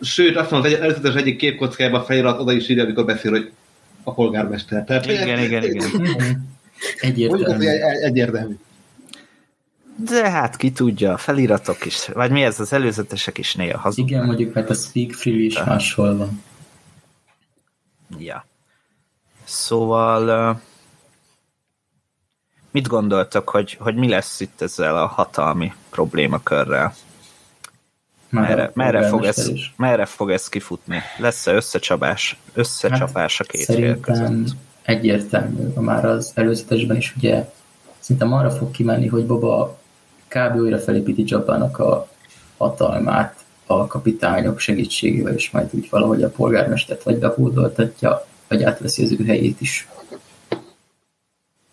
[0.00, 3.50] Sőt, azt mondom, hogy egy előzetes egyik képkockájában felirat oda is írja, amikor beszél, hogy
[4.02, 4.84] a polgármester.
[4.84, 5.90] Tehát, Igen, igen, igen.
[7.00, 7.66] Hogy Egyértelmű.
[7.66, 8.56] egy- egy- egyértelmű.
[9.96, 14.10] De hát ki tudja, a feliratok is, vagy mi ez, az előzetesek is néha hazudnak.
[14.10, 16.42] Igen, mondjuk, mert a Speak Freely is máshol van.
[18.18, 18.46] Ja.
[19.44, 20.60] Szóval
[22.70, 26.94] mit gondoltok, hogy, hogy mi lesz itt ezzel a hatalmi problémakörrel?
[28.28, 29.74] Merre, merre, fog ez, is.
[29.76, 31.00] merre fog ez kifutni?
[31.18, 34.54] Lesz-e összecsapás, összecsapás a két fél között?
[34.86, 37.50] egyértelmű, már az előzetesben is ugye
[37.98, 39.78] szerintem arra fog kimenni, hogy Boba
[40.28, 40.56] kb.
[40.56, 42.08] újra felépíti Jabának a
[42.56, 49.12] hatalmát a kapitányok segítségével, és majd úgy valahogy a polgármestert vagy behódoltatja, vagy átveszi az
[49.18, 49.88] ő helyét is.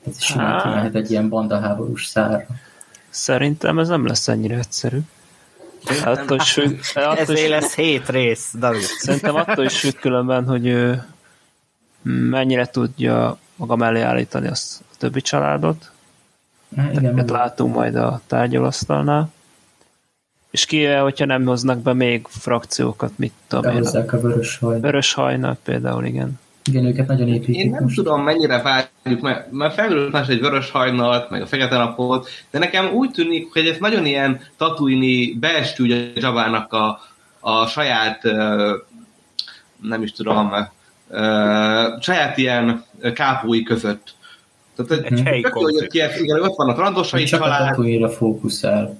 [0.08, 0.62] Ez simán Hát.
[0.64, 2.46] kimehet egy ilyen bandaháborús szárra.
[3.10, 5.00] Szerintem ez nem lesz ennyire egyszerű.
[6.06, 8.82] Attól is függ, attól Ezért is, lesz hét rész, David.
[8.82, 11.04] szerintem attól is függ különben, hogy ő
[12.02, 15.92] mennyire tudja maga mellé állítani azt a többi családot.
[16.76, 19.32] Hát, igen, Ezeket meg- látunk majd a tárgyalasztalnál.
[20.52, 23.70] És ki, hogyha nem hoznak be még frakciókat, mit tudom én.
[23.70, 24.80] a behozzák a vörös haj.
[24.80, 26.40] Vörös hajnak például, igen.
[26.66, 27.96] Igen, őket nagyon Én építik nem most.
[27.96, 32.60] tudom, mennyire várjuk, mert, mert felmerült más egy vörös hajnalt, meg a fekete napot, de
[32.60, 37.00] nekem úgy tűnik, hogy ez nagyon ilyen tatuini beestű ugye Jabának a,
[37.40, 38.22] a saját,
[39.82, 40.54] nem is tudom,
[42.00, 42.84] saját ilyen
[43.14, 44.16] kápói között.
[44.76, 47.44] Tehát, hogy Egy helyi tök jó, hogy ki- igen, ott van a randosai Csak a
[47.44, 48.98] család, Tatooine-ra fókuszál.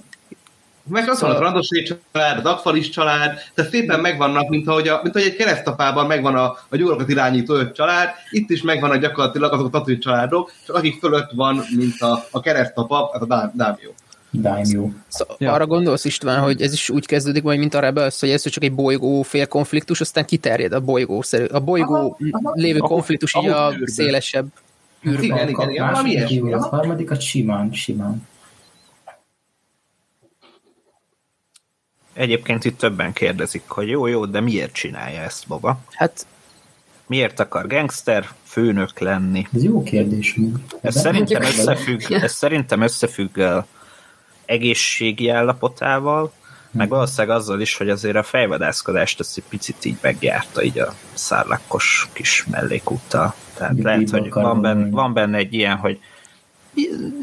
[0.84, 5.00] meg ott van a randosai család, a Dakfalis család, tehát szépen megvannak, mint ahogy, a,
[5.04, 9.54] mint ahogy egy keresztapában megvan a, a gyúrokat irányító öt család, itt is megvannak gyakorlatilag
[9.54, 13.56] azok a tatúi családok, csak akik fölött van, mint a, a keresztapa, az a dá-
[13.56, 13.90] dámjó.
[14.36, 14.90] Daimyo.
[15.08, 15.52] Szóval Ja.
[15.52, 18.64] arra gondolsz István, hogy ez is úgy kezdődik majd, mint a Rebels, hogy ez csak
[18.64, 21.46] egy bolygó fél konfliktus, aztán kiterjed a bolygó szerű.
[21.46, 22.18] A bolygó
[22.54, 24.46] lévő konfliktus így a szélesebb
[25.08, 25.24] űrben.
[25.24, 26.68] Igen, igen, igen, valami ilyesmi, aha.
[26.68, 28.28] harmadikat simán, simán.
[32.14, 35.80] Egyébként itt többen kérdezik, hogy jó, jó, de miért csinálja ezt Boba?
[35.92, 36.26] Hát
[37.08, 39.48] Miért akar gangster főnök lenni?
[39.54, 40.40] Ez jó kérdés.
[40.82, 43.68] Ez szerintem összefügg, ez szerintem összefügg a
[44.46, 46.34] egészségi állapotával,
[46.74, 50.94] meg valószínűleg azzal is, hogy azért a fejvadászkodást azt egy picit így megjárta így a
[51.14, 53.34] szárlakkos kis mellékúttal.
[53.54, 56.00] Tehát Így lehet, hogy van benne, van benne egy ilyen, hogy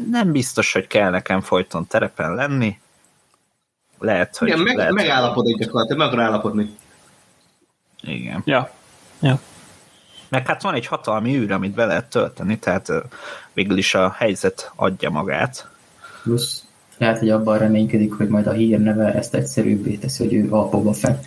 [0.09, 2.79] nem biztos, hogy kell nekem folyton terepen lenni.
[3.99, 4.47] Lehet, hogy...
[4.47, 6.75] Igen, meg, lehet, megállapodik gyakorlatilag, meg akar állapodni.
[8.01, 8.41] Igen.
[8.45, 8.71] Ja.
[9.21, 9.39] ja.
[10.29, 12.91] Meg hát van egy hatalmi űr, amit be lehet tölteni, tehát
[13.53, 15.69] végül is a helyzet adja magát.
[16.23, 16.65] Plusz
[17.01, 20.93] lehet, hogy abban reménykedik, hogy majd a hírneve ezt egyszerűbbé teszi, hogy ő a Boba
[20.93, 21.25] Fett.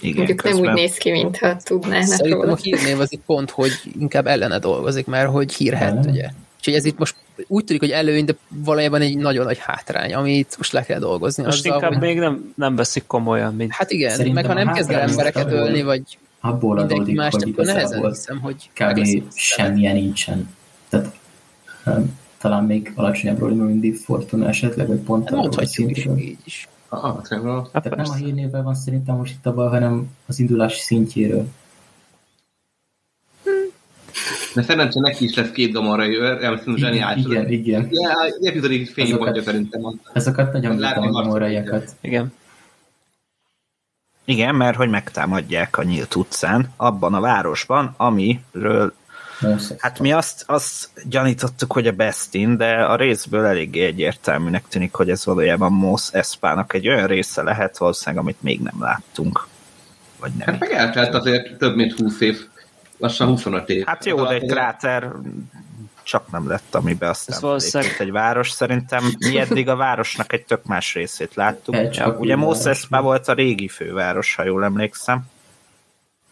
[0.00, 2.56] Igen, Mondjuk nem úgy néz ki, mintha tudnának Szerintem a róla.
[2.56, 6.10] hírnév az itt pont, hogy inkább ellene dolgozik, mert hogy hírhet, Ellene?
[6.10, 6.28] ugye.
[6.58, 7.14] Úgyhogy ez itt most
[7.46, 11.44] úgy tűnik, hogy előny, de valójában egy nagyon nagy hátrány, amit most le kell dolgozni.
[11.44, 12.00] Most azzal, inkább hogy...
[12.00, 15.00] még nem, nem veszik komolyan, mint Hát igen, Szerintem meg ha nem a kezd el
[15.00, 16.02] embereket ölni, vagy
[16.40, 19.22] Abból mindenki adódik, más, hogy akkor nehezen hiszem, hogy kb.
[19.34, 20.54] semmilyen nincsen.
[20.88, 21.12] Tehát
[21.86, 26.18] um, talán még alacsonyabbról mindig Fortuna esetleg, vagy pont Hát arról a mondhatjuk is szintről.
[26.18, 26.68] így is.
[26.88, 27.14] Aha.
[27.72, 31.46] Hát Tehát nem a hírnévvel van szerintem most itt a baj, hanem az indulási szintjéről.
[34.54, 37.24] De szerencsére neki is lesz két gamorra jövő, szerintem zseniális.
[37.24, 37.88] Igen, igen.
[37.90, 38.12] Ja,
[38.92, 40.00] fény Azokat- mondja szerintem.
[40.12, 41.90] Ezeket nagyon Látni bírom a azt, moraiakat.
[42.00, 42.32] Igen.
[44.24, 48.92] Igen, mert hogy megtámadják a nyílt utcán, abban a városban, amiről
[49.78, 55.10] Hát mi azt, azt gyanítottuk, hogy a Bestin, de a részből eléggé egyértelműnek tűnik, hogy
[55.10, 59.46] ez valójában Mos Espának egy olyan része lehet valószínűleg, amit még nem láttunk.
[60.20, 60.46] Vagy nem.
[60.46, 62.46] Hát meg eltelt azért több mint 20 év,
[62.98, 63.84] lassan 25 év.
[63.86, 65.12] Hát jó, de egy kráter
[66.02, 68.50] csak nem lett, amiben aztán Ez valószínűleg- egy város.
[68.50, 71.74] Szerintem mi eddig a városnak egy tök más részét láttuk.
[71.74, 72.78] Egy Ugye új Mos város.
[72.78, 75.22] Espa volt a régi főváros, ha jól emlékszem.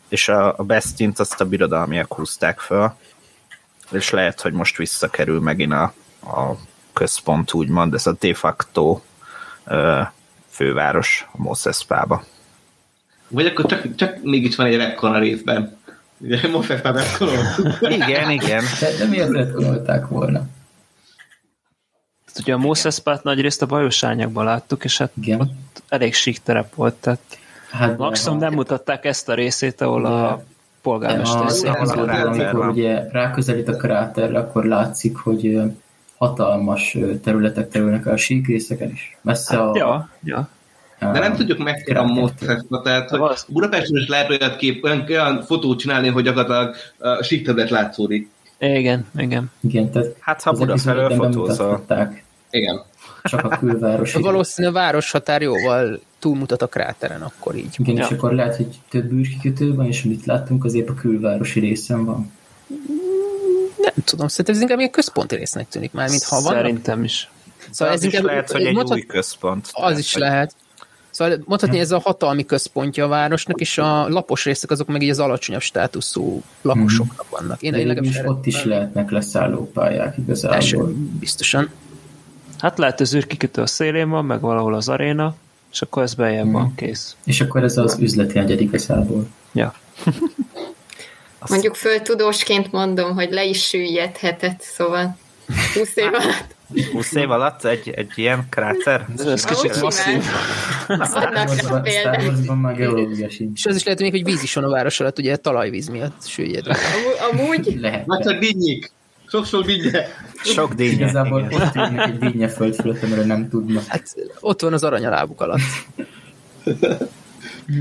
[0.08, 2.92] És a, a Bestint azt a birodalmiak húzták föl.
[3.90, 5.82] És lehet, hogy most visszakerül megint a,
[6.22, 6.56] a
[6.92, 9.00] központ, úgymond, ez a de facto
[9.64, 10.00] ö,
[10.48, 12.24] főváros a Mos Espába.
[13.28, 15.76] Vagy akkor csak, csak mégis van egy retcon a részben.
[16.18, 17.76] Ugye most ezt a retconoltuk.
[17.98, 18.64] Igen, igen.
[18.80, 20.42] De, de miért retkonolták volna?
[22.40, 25.40] Ugye a Mószeszpát nagy részt a bajos árnyakban láttuk, és hát Igen.
[25.40, 27.38] ott elég sík terep volt, tehát
[27.70, 30.42] Hát, ha- nem mutatták ezt a részét, ahol a
[30.82, 35.60] polgármester kráter amikor ugye ráközelít a kráterre, akkor látszik, hogy
[36.16, 39.16] hatalmas területek terülnek el a síkrészeken is.
[39.22, 40.48] Messze a, Ja, ja.
[41.00, 42.12] De nem tudjuk mekkora Kettő.
[42.12, 47.22] Mozart, tehát hogy Budapesten is lehet olyat kép, olyan, olyan fotót csinálni, hogy gyakorlatilag uh,
[47.22, 48.30] síkterület látszódik.
[48.58, 49.50] Igen, igen.
[49.60, 51.84] Igen, tehát Hát ha az Buda felől epizódban fotózol.
[52.50, 52.82] Igen.
[53.22, 54.20] Csak a külvárosi.
[54.20, 57.74] Valószínűleg a városhatár jóval túlmutat a kráteren, akkor így.
[57.76, 58.16] Igen, és Ja.
[58.16, 62.32] akkor lehet, hogy több űrkikötő van, és amit láttunk, az épp a külvárosi részen van.
[63.78, 66.52] Nem tudom, szerintem ez inkább ilyen központi résznek tűnik már, mint ha van.
[66.52, 67.30] Szerintem is.
[67.70, 69.68] Szóval az ez is inkább, lehet, hogy egy mondhat- új központ.
[69.72, 70.54] Az is lehet.
[71.10, 75.02] Szóval mondhatni, hogy ez a hatalmi központja a városnak, és a lapos részek azok meg
[75.02, 77.62] így az alacsonyabb státuszú lakosoknak vannak.
[77.62, 80.56] Én, De én legalábbis ott is lehetnek leszállópályák igazából.
[80.56, 80.76] Első,
[81.20, 81.70] biztosan.
[82.58, 85.34] Hát lehet az űrkikötő a szélén van, meg valahol az aréna,
[85.72, 87.16] és akkor ez beljebb van, kész.
[87.24, 89.26] És akkor ez az üzleti agyad igazából.
[89.52, 89.74] Ja.
[91.48, 95.16] Mondjuk föltudósként mondom, hogy le is süllyedhetett, szóval
[95.74, 96.56] 20 év alatt
[96.92, 99.06] 20 év alatt egy, egy ilyen kráter?
[99.26, 100.24] Ez kicsit Ahogy masszív.
[103.54, 105.88] És az is lehet, hogy még hogy víz is van a város alatt, ugye talajvíz
[105.88, 106.76] miatt süllyedve.
[106.94, 108.06] Amú- Amúgy Lehet.
[108.06, 108.90] Vagy csak dinnyik.
[109.30, 110.06] Sok-sok dinnye.
[110.42, 110.92] Sok dinnye.
[110.92, 111.62] Igazából igen.
[111.62, 113.84] ott ülnek egy dinnye föld fölött, amiről nem tudnak.
[113.86, 115.60] Hát ott van az arany a lábuk alatt.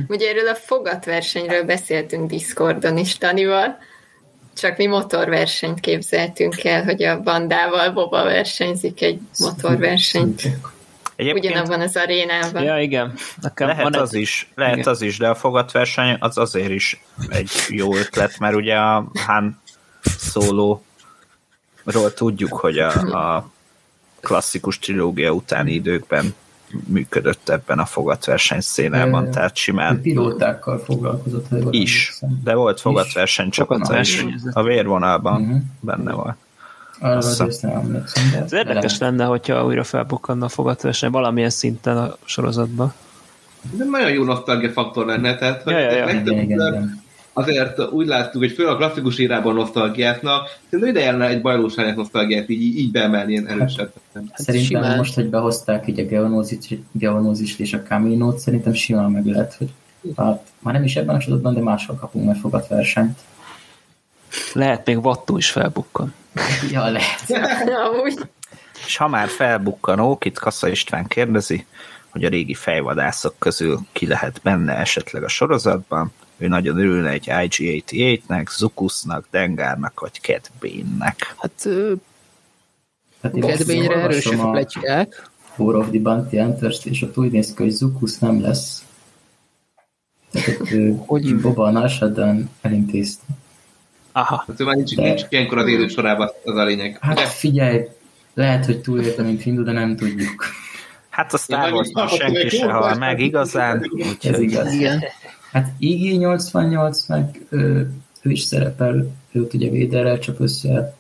[0.07, 3.77] Ugye erről a fogatversenyről beszéltünk Discordon is Tanival,
[4.57, 10.41] csak mi motorversenyt képzeltünk el, hogy a bandával Boba versenyzik egy motorversenyt.
[11.15, 12.63] Egyébként Ugyanabban az arénában.
[12.63, 13.13] Ja, igen.
[13.41, 14.21] Nekem lehet van az egy...
[14.21, 14.93] is, lehet Igen.
[14.93, 19.62] az is, de a fogatverseny az azért is egy jó ötlet, mert ugye a Han
[21.91, 22.91] szólóról tudjuk, hogy a,
[23.36, 23.50] a
[24.21, 26.34] klasszikus trilógia utáni időkben
[26.88, 32.41] működött ebben a fogatverseny szénában, Ö, tehát simán pilótákkal foglalkozott, ha is, emlékszem.
[32.43, 34.04] de volt fogatverseny csak a,
[34.54, 35.56] a vérvonalban Mhm.
[35.80, 36.36] benne volt.
[37.02, 42.93] Ez érdekes lenne, hogyha újra felbukkanna a fogatverseny valamilyen szinten a sorozatban.
[43.71, 46.10] De nagyon jó nosztalgia faktor lenne, tehát hogy Ja, ja, ja.
[46.10, 47.04] Igen, igen, igen.
[47.38, 52.50] Azért úgy láttuk, hogy főleg a klasszikus írában nosztalgiátnak, szerintem ide lenne egy bajlóságnak nosztalgiát
[52.50, 54.32] így, így beemelni ilyen erősebben.
[54.34, 54.97] Szerintem simán.
[54.97, 59.69] most, hogy behozták így a geonózist, geonózist és a kaminót, szerintem simán meg lehet, hogy
[60.15, 63.19] hát, már nem is ebben a sorozatban, de máshol kapunk majd fogatversenyt.
[64.54, 66.13] Lehet még Vattó is felbukkan.
[66.71, 67.47] Ja, lehet.
[67.91, 68.13] Amúgy
[68.86, 71.65] És ha már felbukkanók, itt Kassa István kérdezi,
[72.10, 76.12] hogy a régi fejvadászok közül ki lehet benne esetleg a sorozatban.
[76.38, 81.36] Ő nagyon örülne egy IG-88-nek, Zukusnak, Dengárnak vagy Cat Bane-nek.
[81.38, 81.67] Hát
[83.21, 85.30] Hát kedvényre olvasom erősek a pletykák.
[85.58, 88.84] War of the Bounty Hunters-t, és ott úgy néz ki, hogy Zukus nem lesz.
[90.32, 90.58] Tehát
[91.06, 91.36] Hogy?
[91.41, 93.23] Boba a Narshaddan elintézte.
[94.12, 94.43] Aha.
[94.47, 96.97] Hát ő már nincs, nincs ilyenkor az élő sorában, az a lényeg.
[97.02, 97.26] Hát Ugye?
[97.28, 97.88] figyelj,
[98.34, 100.45] lehet, hogy túlélte, mint Hindu, de nem tudjuk.
[101.10, 104.73] Hát a Star Wars-ban meg- senki se hal meg- igazán, Ez igaz.
[104.73, 105.04] Igen.
[105.58, 107.91] Hát IG-88, meg ő,
[108.22, 110.96] ő is szerepel, őt ugye Véderrel csak össze,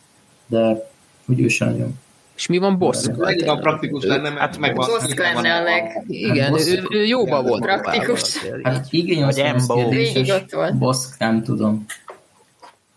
[0.47, 0.89] de
[1.25, 1.99] úgy ő sem nagyon.
[2.35, 3.05] És mi van Boss?
[3.17, 4.87] Annyira praktikus lenne, mert Hát megvan.
[4.89, 6.03] Boss lenne a leg...
[6.07, 7.61] Igen, Boss- ő, ő jóban volt.
[7.61, 8.37] Praktikus.
[8.63, 9.89] Hát IG-88 Embo.
[9.89, 10.99] Végig ott volt.
[11.17, 11.85] Nem tudom.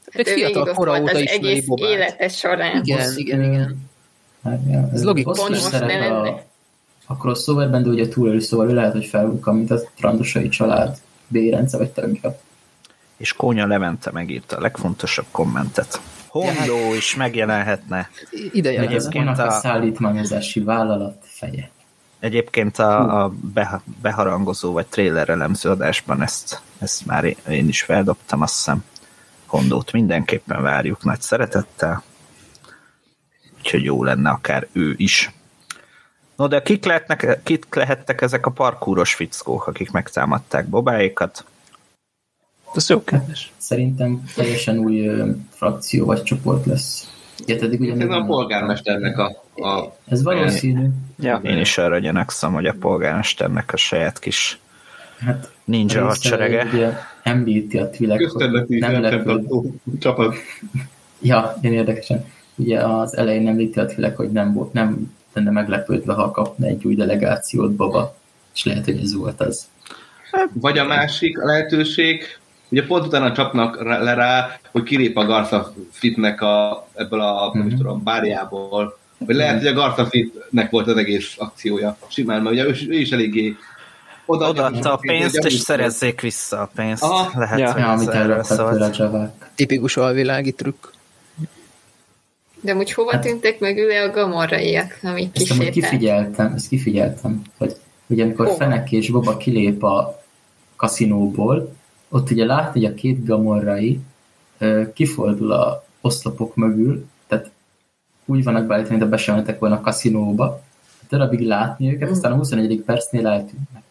[0.04, 1.90] Egy ő fiatal kora volt óta ismeri egész Bobát.
[1.90, 2.82] élete során.
[2.84, 3.88] Igen, Boss, igen, igen.
[4.44, 5.38] Hát, ja, Ez logikus.
[5.38, 6.42] Is most szerepel a,
[7.06, 10.98] a crossoverben, de ugye túlélő, szóval ő lehet, hogy felbukkan, mint a Trandosai család
[11.32, 12.40] Bérence vagy tagja.
[13.16, 16.00] és Kónya Levente megírta a legfontosabb kommentet.
[16.28, 18.10] Hondo is megjelenhetne.
[18.52, 18.68] Ide.
[18.70, 21.70] Egyébként a, a- szállítmányozási vállalat feje.
[22.18, 27.82] Egyébként a, a beha- beharangozó vagy trailer elemző adásban ezt, ezt már én- én is
[27.82, 28.84] feldobtam, azt hiszem.
[29.46, 32.02] Hondót mindenképpen várjuk nagy szeretettel.
[33.58, 35.30] Úgyhogy jó lenne akár ő is.
[36.40, 41.44] No, de kik, lehetnek, kik lehettek ezek a parkúros fickók, akik megtámadták bobáikat?
[42.74, 43.52] Ez jó kérdés.
[43.56, 47.10] Szerintem teljesen új ö, frakció vagy csoport lesz.
[47.42, 50.88] Ugye, eddig ugye Ez a polgármesternek a, a Ez valószínű.
[51.18, 51.40] Ja.
[51.42, 54.58] Én is arra gyanakszom, hogy a polgármesternek a saját kis
[55.18, 56.64] Hát ninja hadserege.
[56.72, 59.16] Ugye említi a közterületi nem lepő.
[59.16, 60.34] fenntartó csapat.
[61.22, 62.24] Ja, én érdekesen.
[62.54, 66.84] Ugye az elején említi a Twileg, hogy nem, volt, nem lenne meglepődve, ha kapna egy
[66.84, 68.14] új delegációt Baba.
[68.54, 69.66] És lehet, hogy ez volt az.
[70.52, 72.24] Vagy a másik lehetőség,
[72.68, 77.66] ugye pont utána csapnak le rá, hogy kilép a Garza Fitnek a, ebből a, nem
[77.66, 77.82] is Mhm.
[77.82, 78.98] tudom, bárjából.
[79.18, 81.96] Vagy lehet, hogy a Garza Fitnek volt az egész akciója.
[82.08, 83.56] Simán, mert ugye ő, ő is eléggé
[84.26, 87.02] oda Odaadta a pénzt, és szerezzék vissza a pénzt.
[87.02, 87.38] Aha.
[87.38, 87.72] Lehet, Ja.
[87.72, 88.96] hogy Ja, amit erről elvettek szólt.
[88.96, 89.50] Javák.
[89.54, 90.84] Tipikus alvilági trükk.
[92.60, 95.72] De úgy hova tűntek meg ül a gamorraiak, amik Ezt kísértek?
[95.72, 98.54] kifigyeltem, ezt kifigyeltem, hogy ugye amikor Ó.
[98.54, 100.22] Fenek és Boba kilép a
[100.76, 101.76] kaszinóból,
[102.08, 104.00] ott ugye lát, hogy a két gamorrai
[104.92, 107.50] kifordul a oszlopok mögül, tehát
[108.24, 110.62] úgy vannak beállítva, mint a be sem volna a kaszinóba,
[111.08, 112.82] darabig látni őket, aztán a 21.
[112.86, 113.82] percnél eltűnnek.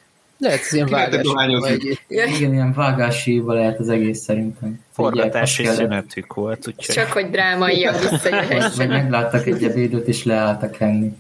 [0.42, 1.26] Lehet, ez ilyen vágás.
[1.60, 4.84] vagy- Igen, ilyen vágáséval lehet az egész szerintem.
[4.92, 8.88] Forgatási szünetük volt, úgyhogy Csak hogy drámaian Vagy, vagy visszajöhessenek.
[9.02, 11.18] megláttak egy ebédot, és leálltak enni.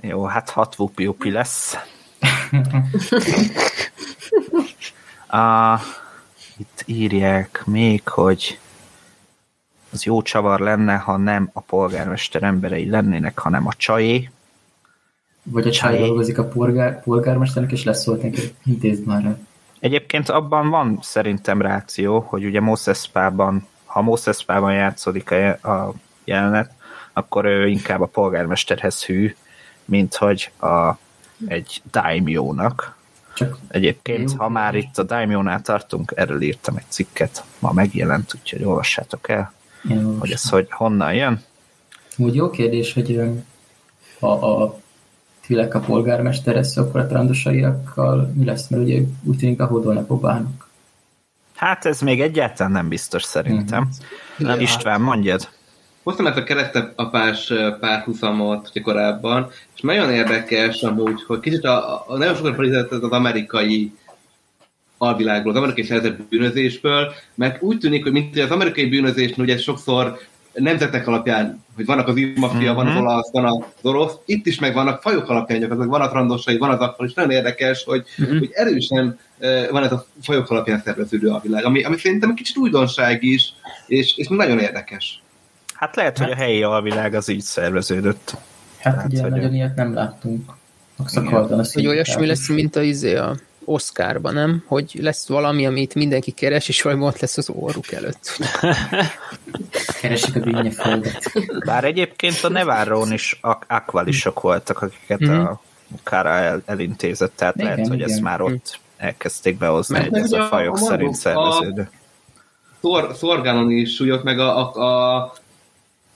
[0.00, 1.76] jó, hát hat vupi lesz.
[5.28, 5.74] A,
[6.56, 8.58] itt írják még, hogy
[9.92, 14.30] az jó csavar lenne, ha nem a polgármester emberei lennének, hanem a csajé.
[15.44, 19.38] Vagy a csaj dolgozik a polgár, polgármesternek, és leszólt neki, intézd már el.
[19.80, 25.94] Egyébként abban van szerintem ráció, hogy ugye Moses Pában, ha Moses Pában játszódik a, a
[26.24, 26.70] jelenet,
[27.12, 29.34] akkor ő inkább a polgármesterhez hű,
[29.84, 30.98] mint hogy a,
[31.46, 32.96] egy daimjónak.
[33.34, 34.36] Csak Egyébként, Jó.
[34.36, 39.52] ha már itt a daimjónál tartunk, erről írtam egy cikket, ma megjelent, úgyhogy olvassátok el,
[39.90, 41.42] én hogy ez hogy honnan jön.
[42.16, 43.20] Úgy jó kérdés, hogy
[44.20, 44.82] ha a
[45.44, 50.10] Tvilek a polgármester lesz, akkor a trandosaiakkal mi lesz, mert ugye úgy tűnik a hódolnak
[50.10, 50.68] Obának.
[51.54, 53.88] Hát ez még egyáltalán nem biztos szerintem.
[54.38, 54.60] Nem.
[54.60, 55.48] István, mondjad.
[56.02, 62.16] Hoztam ezt a keresztapás párhuzamot ugye korábban, és nagyon érdekes amúgy, hogy kicsit a, a,
[62.16, 63.92] nagyon sokat felizett az amerikai
[64.98, 69.58] alvilágból, az amerikai szervezett bűnözésből, mert úgy tűnik, hogy mint hogy az amerikai bűnözésnél ugye
[69.58, 70.18] sokszor
[70.54, 72.74] nemzetek alapján, hogy vannak az mafia, mm-hmm.
[72.74, 76.10] van az olasz, van az orosz, itt is meg vannak fajok alapján, gyakorlatilag van a
[76.10, 78.38] trandosai, van az akkor, és nagyon érdekes, hogy, mm-hmm.
[78.38, 82.36] hogy erősen eh, van ez a fajok alapján szerveződő a világ, ami, ami szerintem egy
[82.36, 83.52] kicsit újdonság is,
[83.86, 85.22] és, és nagyon érdekes.
[85.74, 88.34] Hát lehet, hogy a helyi alvilág az így szerveződött.
[88.78, 90.52] Hát Hát, ugye hogy- nagyon ilyet nem láttunk.
[91.72, 93.34] Hogy olyasmi lesz, mint a, izé, a
[93.64, 94.64] Oscarban, nem?
[94.66, 98.38] Hogy lesz valami, amit mindenki keres, és valami ott lesz az orruk előtt.
[100.00, 101.32] Keresik a bűnyeföldet.
[101.66, 105.32] Bár egyébként a Nevarrón is ak- akvalisok voltak, akiket Mhm.
[105.40, 105.60] a
[106.02, 108.22] Kara el- elintézett, tehát Igen, lehet, hogy ezt igen.
[108.22, 111.90] már ott elkezdték behozni, Mert hogy ez a fajok a szerint szerveződő.
[112.80, 115.32] Szor, szorgálon is súlyok, meg a, a, a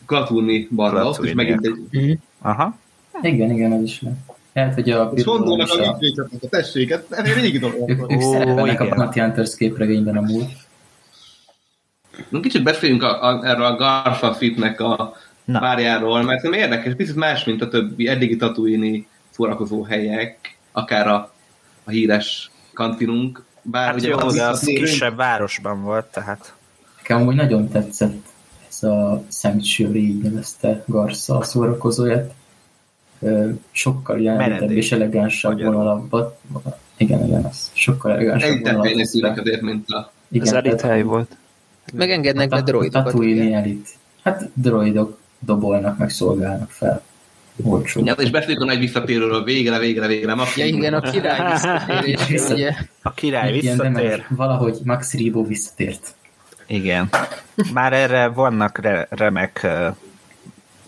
[0.06, 2.00] Klatúni barra, ott is megint egy...
[2.00, 2.12] Mhm.
[2.42, 2.76] Aha.
[3.22, 4.18] Igen, igen, az is lehet.
[4.58, 5.96] Lehet, hogy a És gondolnak is a a...
[5.98, 7.90] vízvécsetnek a tességet, ez egy régi dolog.
[7.90, 8.88] Ők, ők szerepelnek a.
[8.88, 10.56] Bounty Hunters képregényben amúgy.
[12.42, 15.58] Kicsit beszéljünk a, a, erről a Garfa Fitnek a Na.
[15.58, 21.32] párjáról, mert nem érdekes, picit más, mint a többi eddigi tatuini szórakozó helyek, akár a,
[21.84, 23.44] a híres kantinunk.
[23.62, 26.54] Bár Hát ugye jó, az az kisebb városban volt, tehát
[26.96, 28.26] Nekem amúgy nagyon tetszett
[28.68, 32.32] ez a Sanctuary, így nevezte Garza a szórakozóját.
[33.70, 34.76] Sokkal Menedék.
[34.76, 36.38] és elegánsabb vonalabbat.
[36.96, 40.12] Igen, igen, az sokkal elegánsabb Egy szűrnek azért, mint a...
[40.30, 41.36] Igen, Ez elit hely volt.
[41.94, 43.04] Megengednek be a droidokat.
[43.04, 43.88] Tatooine elit.
[44.22, 47.02] Hát droidok dobolnak, meg szolgálnak fel.
[47.62, 48.02] Olcsó.
[48.04, 50.34] Ja, és beszéljük a nagy visszatérőről, végre, végre, végre.
[50.56, 52.72] Ja, igen, a király visszatérés, ugye?
[53.02, 54.24] a király visszatér.
[54.28, 56.14] valahogy Max Rebo visszatért.
[56.66, 57.08] Igen.
[57.72, 59.96] Már erre vannak re- remek uh,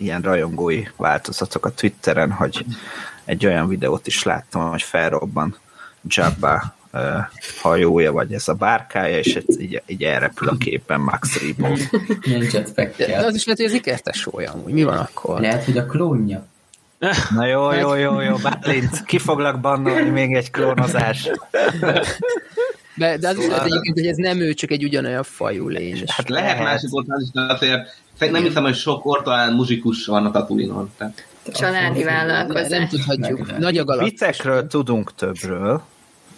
[0.00, 2.64] ilyen rajongói változatok a Twitteren, hogy
[3.24, 5.56] egy olyan videót is láttam, hogy felrobban
[6.02, 7.00] Jabba uh,
[7.60, 11.74] hajója, vagy ez a bárkája, és egy, így, így elrepül a képen Max Rebo.
[12.96, 14.72] De az is lehet, hogy az ikertesója amúgy.
[14.72, 15.40] Mi van akkor?
[15.40, 16.46] Lehet, hogy a klónja.
[17.30, 21.30] Na jó, jó, jó, jó, Bálint, ki foglak bannolni még egy klónozás?
[22.94, 26.02] De, de az is lehet egyébként, hogy ez nem ő, csak egy ugyanolyan fajú lény.
[26.06, 26.64] Hát lehet Lehet.
[26.64, 27.96] másik oldalon is, de azért
[28.28, 30.90] nem hiszem, hogy sok ortalán muzsikus van a Tatooine-on.
[30.96, 32.88] Tehát Családi nem, nem vállalkozás.
[32.88, 33.58] tudhatjuk.
[33.58, 33.98] Nagy a.
[33.98, 35.82] Viccekről tudunk többről,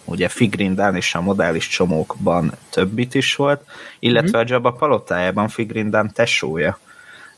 [0.04, 3.64] ugye Figrindán és a modális csomókban többit is volt,
[3.98, 6.78] illetve a Jabba palotájában Figrindán tesója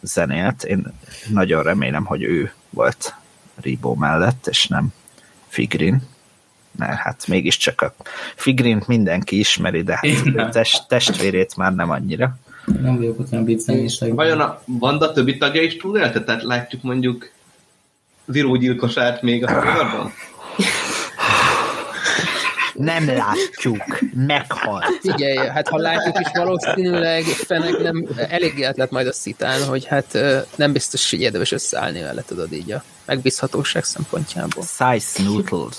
[0.00, 0.64] zenélt.
[0.64, 0.86] Én
[1.28, 3.14] nagyon remélem, hogy ő volt
[3.62, 4.88] Ribó mellett, és nem
[5.48, 6.02] Figrin.
[6.78, 7.94] Mert hát mégiscsak a
[8.34, 10.50] Figrint mindenki ismeri, de hát nem.
[10.50, 12.38] test, testvérét már nem annyira.
[12.80, 14.14] Nem vagyok ott olyan biczenészek.
[14.14, 16.24] Vajon a banda többi tagja is túl élte?
[16.24, 17.30] Tehát látjuk mondjuk
[18.26, 20.12] Zero gyilkosát még a sorban?
[22.74, 24.98] Nem látjuk, meghalt.
[25.00, 30.18] Figyelj, hát ha látjuk is valószínűleg fenek nem elég lett majd a szitán, hogy hát
[30.56, 34.62] nem biztos, hogy érdemes összeállni vele, tudod így a megbízhatóság szempontjából.
[34.62, 35.76] Size Noodles.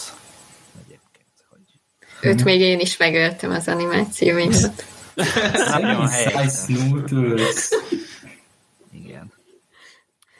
[2.21, 4.85] Őt még én is megöltem az animáció miatt.
[5.71, 6.53] Nagyon helyes.
[6.67, 7.69] Noodles.
[8.91, 9.31] Igen.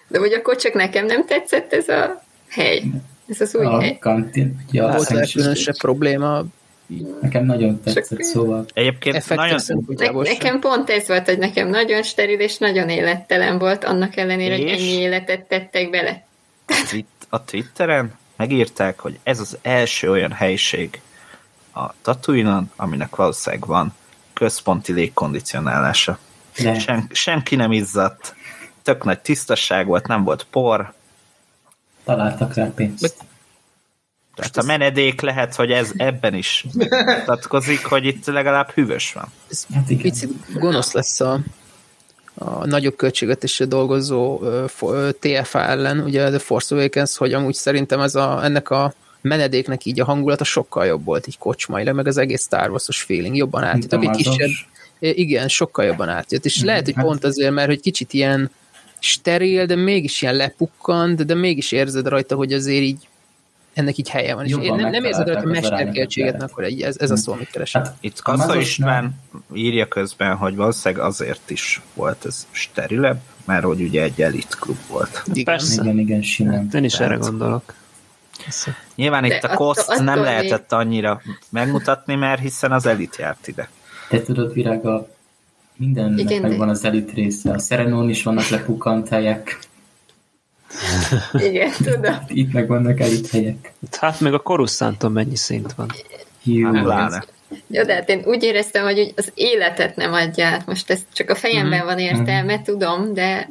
[0.08, 2.84] De hogy akkor csak nekem nem tetszett ez a hely.
[3.28, 3.98] Ez az új A hely.
[3.98, 6.44] kantin, ugye a Volt vele különösebb probléma,
[7.22, 9.86] Nekem nagyon tetszett, Csak- szóval Egyébként effektek nagyon,
[10.24, 14.56] Ne, nekem pont ez volt, hogy nekem nagyon steril és nagyon élettelen volt, annak ellenére,
[14.56, 16.26] hogy ennyi életet tettek bele.
[16.90, 21.02] Twitt- a Twitteren megírták, hogy ez az első olyan helység
[21.74, 23.94] a Tatooine-on, aminek valószínűleg van
[24.36, 26.18] központi légkondicionálása.
[26.58, 28.36] de Sen, senki nem izzadt,
[28.82, 30.94] tök nagy tisztaság volt, nem volt por,
[32.06, 33.16] találtak rá pénzt.
[34.36, 39.32] tehát a menedék lehet, hogy ez ebben is mutatkozik, hogy itt legalább hűvös van.
[39.74, 40.02] Hát igen.
[40.02, 41.40] Picit gonosz lesz a,
[42.34, 44.42] a nagyobb költségvetésre dolgozó
[45.20, 48.94] TFA ellen, ugye The Force Awakens, hogy amúgy szerintem ez a, ennek a
[49.26, 53.36] menedéknek így a hangulata sokkal jobb volt, így kocsmailag, meg az egész Star Wars-os feeling
[53.36, 53.94] jobban átjött.
[53.94, 54.24] A Mazos.
[54.24, 54.50] kisebb,
[55.00, 58.52] igen, sokkal jobban átjött, és lehet, hogy Hát- pont azért, mert hogy kicsit ilyen
[59.00, 63.08] steril, de mégis ilyen lepukkant, de mégis érzed rajta, hogy azért így
[63.74, 64.46] ennek így helye van.
[64.46, 67.50] És én nem, nem érzed rajta mesterkéltséget, arányokat akkor egy, ez, ez a szó, amit
[67.50, 67.86] keresek.
[67.86, 69.22] Hát, Itt A Kassa István
[69.54, 74.78] írja közben, hogy valószínűleg azért is volt ez sterilebb, mert hogy ugye egy elit klub
[74.88, 75.22] volt.
[75.26, 75.44] Igen.
[75.44, 75.84] Persze.
[75.84, 76.70] igen, igen, simán.
[76.74, 77.74] Én is erre gondolok.
[78.96, 83.70] Nyilván De itt a koszt nem lehetett annyira megmutatni, mert hiszen az elit járt ide.
[84.10, 85.08] Te tudod, Virága,
[85.76, 87.52] mindennek Igen, de- megvan az elit része.
[87.52, 89.60] A Szerenón is vannak lepukkant helyek,
[91.34, 92.16] Igen, tudom.
[92.28, 93.74] itt meg vannak elit helyek.
[93.92, 95.92] Hát még a Coruscanton mennyi szint van.
[96.44, 97.34] Jó, Hát.
[97.68, 100.66] Jó, de hát én úgy éreztem, hogy az életet nem adja át.
[100.66, 103.50] Most ez csak a fejemben van értelme, tudom, de...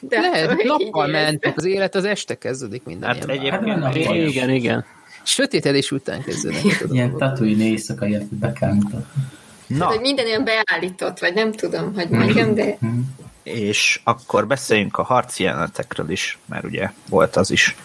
[0.00, 3.38] de Lehet, így nappal mentek, az élet az este kezdődik minden Hát ilyen.
[3.38, 4.06] egyébként Hát, is.
[4.06, 4.84] Igen, igen.
[5.22, 6.84] Sötétedés után kezdődik.
[6.90, 9.22] Ilyen tatooine éjszaka ilyet be kell mutatni.
[9.66, 12.98] Na, hogy minden olyan beállított, vagy nem tudom, hogy mondjam, de Mhm.
[13.42, 17.76] és akkor beszéljünk a harci jelenetekről is, mert ugye volt az is.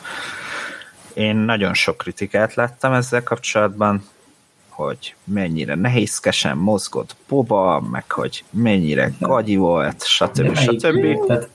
[1.13, 4.03] Én nagyon sok kritikát láttam ezzel kapcsolatban,
[4.69, 10.37] hogy mennyire nehézkesen mozgott Boba, meg hogy mennyire gagyi volt, stb.
[10.39, 11.25] melyik- stb.
[11.27, 11.49] Tehát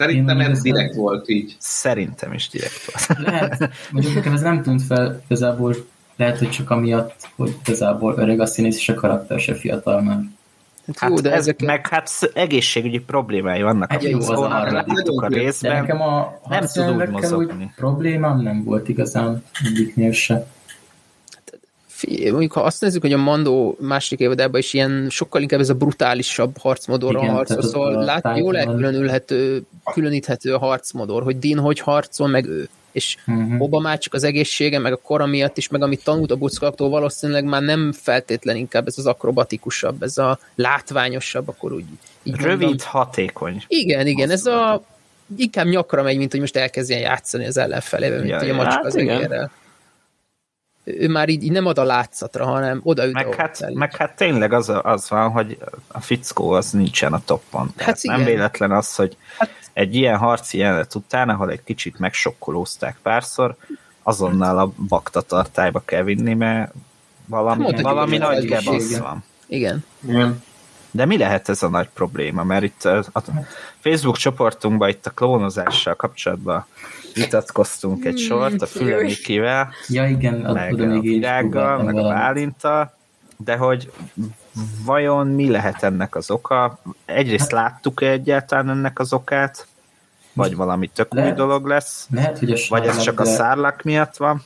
[0.00, 1.56] Szerintem Én ez direkt volt így.
[1.58, 3.18] Szerintem is direkt volt.
[3.30, 5.74] lehet, mondjuk nekem ez nem tűnt fel igazából,
[6.16, 10.18] lehet, hogy csak amiatt, hogy igazából öreg a színész, és a karakter se fiatal már.
[10.96, 14.28] Hát jó, de ez, ezek meg hát sz- egészségügyi problémái vannak a Hát jó, az
[14.28, 14.84] arra.
[15.04, 15.80] a De részben.
[15.80, 17.72] nekem a Nem tud úgy harcjelenekkel úgy mozogni.
[17.76, 20.46] problémám nem volt igazán egyiknél se.
[22.08, 25.74] Mondjuk ha azt nézzük, hogy a Mandó második évadában is ilyen sokkal inkább ez a
[25.74, 32.28] brutálisabb harcmodorra harcol, szóval a lát, jól elkülönülhető, különíthető a harcmodor, hogy Din hogy harcol,
[32.28, 32.68] meg ő.
[32.92, 33.56] És Mhm.
[33.56, 36.88] Boba már csak az egészsége, meg a kora miatt is, meg amit tanult a buckalaktól,
[36.88, 41.84] valószínűleg már nem feltétlen inkább ez az akrobatikusabb, ez a látványosabb, akkor úgy
[42.22, 42.86] így Rövid, mondom.
[42.86, 43.64] hatékony.
[43.66, 44.82] Igen, igen, ez a
[45.36, 48.56] inkább nyakra megy, mint hogy most elkezdjen játszani az ellenfelével, mint Ja, hogy a ja.
[48.56, 49.16] macska Hát az igen.
[49.16, 49.50] egérrel.
[50.98, 54.52] Ő már így, így nem ad a látszatra, hanem odaüt Meg hát, meg hát tényleg
[54.52, 57.72] az, az van, hogy a fickó az nincsen a toppon.
[57.76, 58.32] Hát nem igen.
[58.32, 59.16] véletlen az, hogy
[59.72, 63.56] egy ilyen harci jelenet után, ahol egy kicsit megsokkolózták párszor,
[64.02, 66.72] azonnal a bakta tartályba kell vinni, mert
[67.26, 69.24] valami, mondhatjuk, valami hogy nagy gebasz van.
[69.46, 69.84] Igen.
[70.08, 70.42] Igen.
[70.90, 72.44] De mi lehet ez a nagy probléma?
[72.44, 73.20] Mert itt a a
[73.80, 76.66] Facebook csoportunkban itt a klónozással kapcsolatban
[77.14, 82.02] vitatkoztunk egy sort a Fülemikivel, Ja igen, meg a Virággal, meg a.
[82.08, 82.94] Bálintal,
[83.36, 83.90] de hogy
[84.84, 86.78] vajon mi lehet ennek az oka?
[87.04, 89.66] Egyrészt láttuk-e egyáltalán ennek az okát?
[90.32, 91.36] Vagy valami tök új Lehet.
[91.36, 92.06] dolog lesz?
[92.10, 94.42] Lehet, hogy a Vagy ez csak a szárlak miatt van?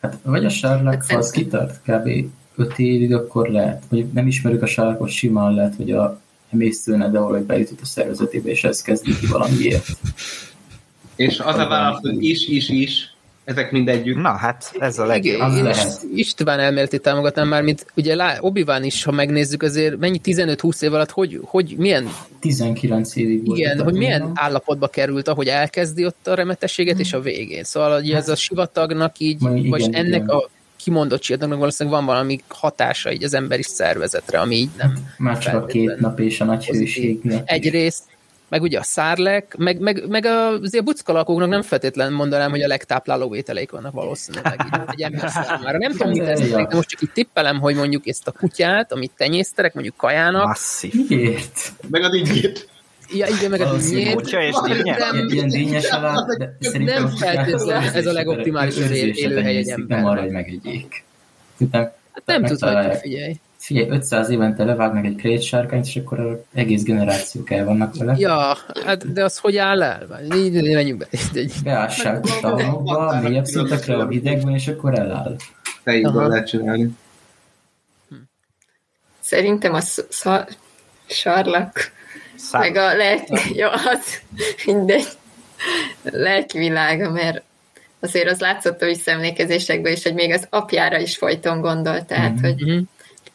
[0.00, 2.30] Hát, vagy a Hát ha az szerintem- kitart kb.
[2.56, 3.82] 5 évig, akkor lehet.
[3.88, 6.20] Vagy nem ismerjük a Sherlockot, simán lehet, hogy a
[6.52, 9.86] emésztőne, de valahogy bejutott a szervezetébe, és ez kezdi ki valamiért.
[11.18, 13.12] És az a válasz, hogy is, is, is,
[13.44, 14.16] ezek mind együtt.
[14.16, 15.40] Na hát ez a Igen, legjobb.
[15.40, 15.66] az én
[16.14, 20.82] is István elméletét támogatnám már, mint ugye lá- Obi-Wan is, ha megnézzük, azért mennyi 15-20
[20.82, 22.08] év alatt, hogy, hogy milyen,
[22.40, 23.58] 19 évig volt.
[23.58, 24.44] igen, hogy milyen Tatooine-on.
[24.46, 27.64] állapotba került, ahogy elkezdi ott a remetességet, és a végén.
[27.64, 30.04] Szóval hogy ez a sivatagnak így, Ma igen, vagy igen.
[30.04, 34.92] ennek a kimondott sivatagnak valószínűleg van valami hatása így az emberi szervezetre, ami így nem
[35.18, 37.48] Már csak a két nap és a nagy hőség miatt.
[37.48, 38.02] egyrészt,
[38.48, 42.62] meg ugye a szárlek, meg, meg, meg a, azért a buckalakóknak nem feltétlen mondanám, hogy
[42.62, 45.78] a legtápláló ételeik vannak valószínűleg így, egy ember számára.
[45.78, 49.12] Nem tudom, mit tesznek, de most csak itt tippelem, hogy mondjuk ezt a kutyát, amit
[49.16, 50.92] tenyészterek, mondjuk kajának, Masszív.
[51.08, 51.72] Miért?
[51.90, 52.68] Meg a dinnyét.
[53.12, 54.96] ja, igen, meg a dinnyét, Kutya és dinnye?
[54.96, 55.28] Nem.
[55.28, 59.98] Ilyen, alá, de szerintem Nem feltétlenül ez a legoptimálisabb élőhely egy embernek.
[59.98, 61.04] Nem arra, hogy megegyék.
[61.72, 63.34] Hát nem tudhatjuk, figyelj.
[63.68, 68.14] Figyelj, 500 évente levágnak egy krétsárkányt, és akkor az egész generációk el vannak vele.
[68.18, 70.06] Ja, hát de az hogy áll el?
[70.36, 71.06] Így, így, menjünk be.
[71.64, 75.36] Beássák a talomba, mélyebb szintekre a hidegben, és akkor eláll.
[75.82, 76.96] Fejéből lehet csinálni.
[79.20, 80.58] Szerintem a sz- szar-
[81.06, 81.92] sarlak,
[82.36, 84.20] Szá- meg a lelki, jó, az
[84.66, 85.06] mindegy,
[86.02, 87.42] lelki világa, mert
[88.00, 92.44] azért az látszott a visszaemlékezésekből is, hogy még az apjára is folyton gondolt, tehát, Mhm.
[92.44, 92.78] hogy Mhm.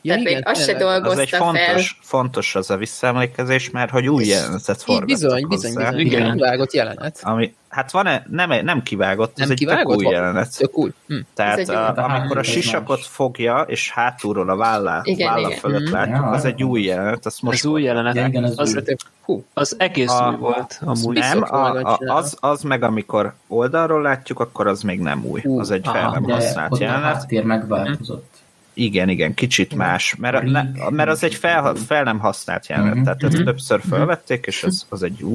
[0.05, 0.87] Ja, tehát még igen, azt se tényleg.
[0.87, 1.45] az egy dolgozta fel.
[1.45, 5.89] fontos, fontos az a visszaemlékezés, mert hogy új jelenetet forgattak bizony, bizony, hozzá.
[5.89, 6.05] bizony.
[6.05, 6.21] Igen.
[6.21, 6.37] Igen.
[6.37, 7.19] Vágott jelenet.
[7.21, 9.85] Ami, hát van-e, nem, nem kivágott, Nem ez egy kivágott?
[9.87, 10.13] tök új Van.
[10.13, 10.57] jelenet.
[10.57, 10.91] Tök új.
[11.07, 11.15] Hm.
[11.33, 13.07] Tehát Ez egy a, új- amikor a sisakot más.
[13.07, 15.59] fogja, és hátulról a vállá, Igen, válla igen.
[15.59, 15.93] fölött Mhm.
[15.93, 18.15] látjuk, Ja, az egy az- új jelenet, azt most Az új jelenet.
[18.15, 18.95] Ja, igen, az az, új.
[19.25, 21.17] Hú, az egész A- új volt amúgy.
[21.17, 25.41] Nem, a, van a, az, az meg amikor oldalról látjuk, akkor az még nem új.
[25.57, 27.03] Az egy fel nem használt ott a jelenet.
[27.03, 28.31] háttér megváltozott.
[28.73, 33.03] Igen, igen, kicsit más, mert, ne, mert az egy fel, fel nem használt jelenet, Mhm.
[33.03, 33.43] tehát ezt Mhm.
[33.45, 35.25] többször felvették, és az, az egy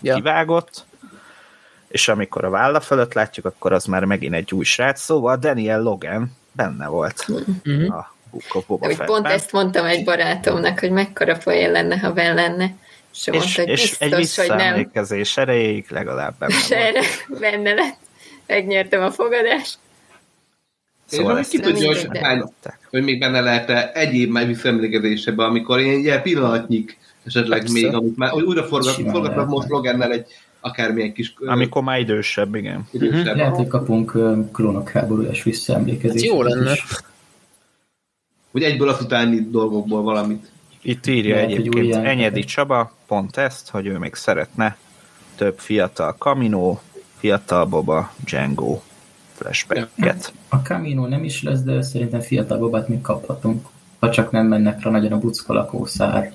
[0.00, 0.14] Ja.
[0.14, 0.84] kivágott,
[1.88, 5.82] és amikor a válla fölött látjuk, akkor az már megint egy új srác, szóval Daniel
[5.82, 7.26] Logan benne volt
[7.64, 7.90] Mhm.
[7.92, 9.32] a Book of Boba úgy pont Fettben.
[9.32, 12.64] ezt mondtam egy barátomnak, hogy mekkora poén lenne, ha benn lenne.
[13.12, 14.56] És, és, mondta, hogy és egy biztos, nem.
[14.56, 16.54] visszaemlékezés erejéig legalább benne
[17.40, 17.96] benne lett.
[18.46, 19.78] Megnyertem a fogadást.
[21.04, 22.42] Szóval ezt ki tudja, hogy, hány,
[22.90, 27.72] hogy még benne lehet egyéb már visszaemlékezésebe, amikor ilyen, ilyen pillanatnyik esetleg Persze.
[27.72, 30.26] még, amit már hogy újra forgatnak most Logannel egy
[30.60, 32.88] akármilyen kis Amikor már idősebb, igen.
[32.90, 33.36] idősebb.
[33.36, 34.12] Lehet, hogy kapunk
[34.52, 36.24] klónok háborújás visszaemlékezést.
[36.24, 36.72] Hát jó lenne.
[36.72, 36.84] is.
[38.52, 40.52] Hogy egyből az utáni dolgokból valamit.
[40.82, 41.94] Itt írja Lehet, egyébként.
[41.94, 44.76] Enyedi Csaba pont ezt, hogy ő még szeretne
[45.36, 46.78] több fiatal Camino,
[47.18, 48.80] fiatal Boba, Django
[49.34, 50.32] flashbacket.
[50.48, 53.66] A Camino nem is lesz, de szerintem fiatal babát még kaphatunk.
[53.98, 56.32] Ha csak nem mennek rá nagyon a buckolakó szár.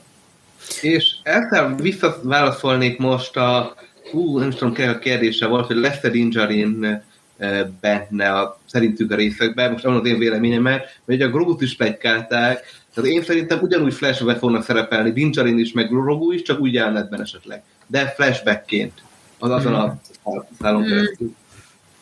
[0.81, 3.75] És ezzel visszaválaszolnék most a,
[4.11, 7.03] hú, nem is tudom, ki a kérdése volt, hogy lesz-e Dingerin
[7.37, 11.75] eh, benne a, szerintük a részekben, most az én véleményem, mert hogy a Grogut is
[11.75, 16.73] plegykálták, tehát én szerintem ugyanúgy flashback fognak szerepelni, Dingerin is, meg Grogu is, csak úgy
[16.73, 17.63] jelenetben esetleg.
[17.87, 19.01] De flashbackként.
[19.37, 19.99] Az azon a
[20.61, 21.35] szálon keresztül.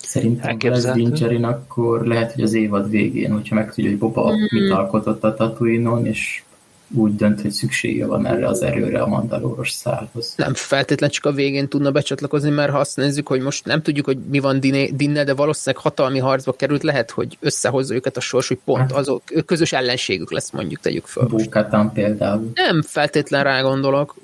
[0.07, 0.91] Szerintem ha lesz.
[0.91, 6.05] Dingerin, akkor lehet, hogy az évad végén, hogyha megtudja, hogy Boba mit alkotott a Tatooine-on,
[6.05, 6.41] és
[6.89, 10.33] úgy dönt, hogy szüksége van erre az erőre a mandalóros szálhoz.
[10.37, 14.05] Nem feltétlen csak a végén tudna becsatlakozni, mert ha azt nézzük, hogy most nem tudjuk,
[14.05, 14.59] hogy mi van
[14.93, 19.23] Dinnel, de valószínűleg hatalmi harcba került, lehet, hogy összehozza őket a sors, hogy pont azok
[19.45, 21.25] közös ellenségük lesz, mondjuk tegyük föl.
[21.25, 22.51] Bókátán például.
[22.53, 24.15] Nem feltétlen rá gondolok,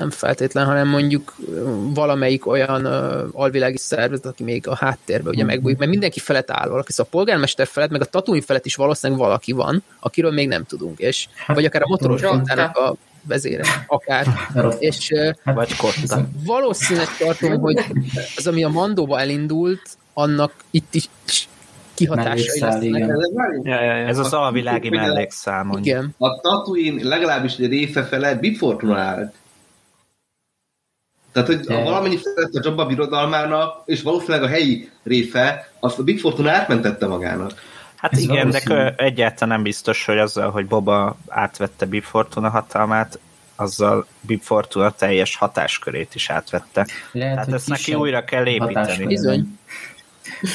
[0.00, 1.36] nem feltétlen, hanem mondjuk
[1.94, 6.68] valamelyik olyan uh, alvilági szervezet, aki még a háttérben ugye megbújik, mert mindenki felett áll
[6.68, 10.48] valaki, szóval a polgármester felett, meg a Tatooine felett is valószínűleg valaki van, akiről még
[10.48, 14.26] nem tudunk, és vagy akár a motoros rontának a vezére, akár.
[14.78, 16.28] És ö, Vagy Kotta.
[16.44, 17.84] valószínűleg tartom, hogy
[18.36, 19.82] az, ami a Mandóba elindult,
[20.14, 21.08] annak itt is
[21.94, 22.84] kihatásai Mellékszál, lesznek.
[22.84, 23.16] igen.
[23.62, 24.06] Ja, ja, ja.
[24.06, 24.88] Ez az alvilági
[25.64, 25.86] mondjuk.
[25.86, 26.14] Igen.
[26.18, 28.38] A Tatooine legalábbis egy része fele
[28.94, 29.34] állt.
[31.32, 36.02] Tehát, hogy De- valamennyi felett a Jabba birodalmának, és valószínűleg a helyi része, azt a
[36.02, 37.52] Big Fortuna átmentette magának.
[37.96, 38.74] Hát Ez igen, de valószínű.
[38.74, 43.18] kö- egyáltalán nem biztos, hogy azzal, hogy Boba átvette Bib Fortuna hatalmát,
[43.56, 46.86] azzal Bib Fortuna teljes hatáskörét is átvette.
[47.12, 49.06] Lehet, Tehát ezt neki újra kell építeni.
[49.06, 49.58] Bizony.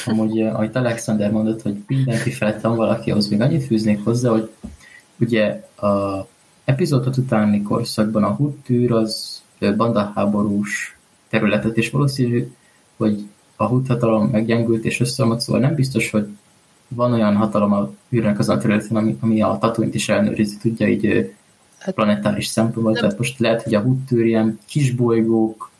[0.05, 4.29] Amúgy, eh, ahogy Alexander mondott, hogy mindenki felett van valaki, ahhoz még annyit fűznék hozzá,
[4.29, 4.49] hogy
[5.19, 6.25] ugye a
[6.65, 10.97] epizódot utáni korszakban a huttűr az bandaháborús
[11.29, 12.51] területet, és valószínű,
[12.97, 16.27] hogy a hut hatalom meggyengült és összeomlott, szóval nem biztos, hogy
[16.87, 20.87] van olyan hatalom a űrnek azon a területen, ami, ami a Tatooine-t is ellenőrizni tudja
[20.87, 21.33] így
[21.85, 22.93] Hát- planetáris szempontból.
[22.93, 25.71] Tehát most lehet, hogy a ilyen kis bolygók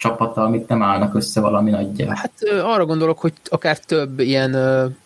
[0.00, 2.14] csapata, amit nem állnak össze valami nagyjá.
[2.14, 2.32] Hát
[2.62, 4.54] arra gondolok, hogy akár több ilyen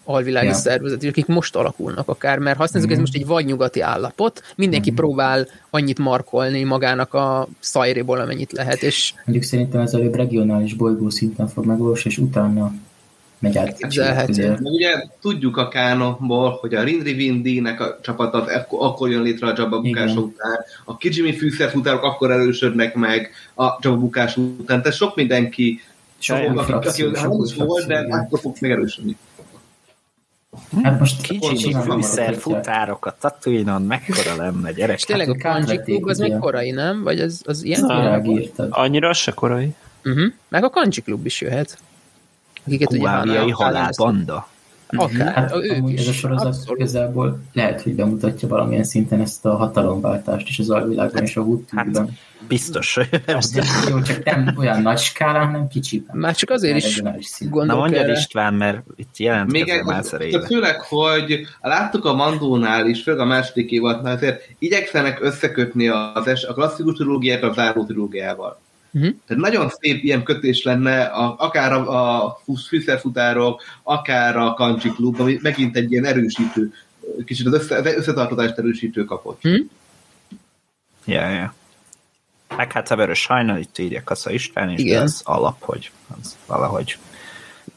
[0.05, 0.53] alvilági Ja.
[0.53, 3.05] szervezet, akik most alakulnak akár, mert ha azt nézzük, ez Mhm.
[3.05, 4.99] most egy vadnyugati állapot, mindenki Mhm.
[4.99, 11.09] próbál annyit markolni magának a szajréból, amennyit lehet, és Mondjuk szerintem ez előbb regionális bolygó
[11.11, 12.73] szinten fog megvalósulni, és utána
[13.45, 13.67] megy át.
[13.67, 14.33] Elképzelhető.
[14.33, 19.11] Ugye, Meg ugye tudjuk a kánonból, hogy a Rindri Vindi-nek a csapat az ekkor, akkor
[19.11, 20.23] jön létre a Jabba bukása Igen.
[20.23, 25.81] után, a Kijimi fűszerfutárok akkor erősödnek meg a Jabba bukása után, tehát sok mindenki
[26.19, 29.17] Sok aki, új is volt, de akkor fog megerősödni.
[30.83, 34.97] Hát most Kicsi fűszer futárok a Tatooine-on, mekkora lenne, gyerek.
[34.97, 37.03] és tényleg Hát a Klub az még korai, nem?
[37.03, 37.81] Vagy az, az ilyen?
[37.81, 38.21] Na.
[38.71, 39.75] Annyira az se korai.
[40.05, 40.33] Uh-huh.
[40.49, 41.79] Meg a Kanji Klub is jöhet.
[42.67, 44.49] Akiket ugye Kuáviai Hannah- halálbanda.
[44.87, 45.35] Akár.
[45.35, 46.01] Hát ők is.
[46.01, 46.79] ez a sorozat Abszolút.
[46.81, 52.19] igazából lehet, hogy bemutatja valamilyen szinten ezt a hatalomváltást is az alvilágban és a Woodtube-ben.
[52.49, 56.17] Biztos, hogy Hát, jó, csak nem olyan nagy skálán, hanem kicsiben.
[56.17, 57.19] Már csak azért is szinten.
[57.39, 58.13] Na gondolok mondjad erre.
[58.13, 60.47] István, mert itt egy, már szerébe.
[60.47, 66.45] főleg, hogy láttuk a Mandónál is, főleg a második évadnál, azért igyekszenek összekötni az es,
[66.45, 68.61] a klasszikus trilógiát a záró trilógiával.
[68.95, 69.09] Mhm.
[69.27, 75.21] Tehát nagyon szép ilyen kötés lenne, a, akár a, a fűszerfutárok, akár a Country Club,
[75.21, 76.73] ami megint egy ilyen erősítő,
[77.25, 79.41] kicsit az össze, az összetartozást erősítő kapott.
[79.43, 79.57] Hm?
[81.05, 81.55] Ja, ja.
[82.57, 85.03] Meg hát a vörös hajnal, itt írja Kasza István, és Igen.
[85.03, 85.91] az alap, hogy
[86.21, 86.99] az valahogy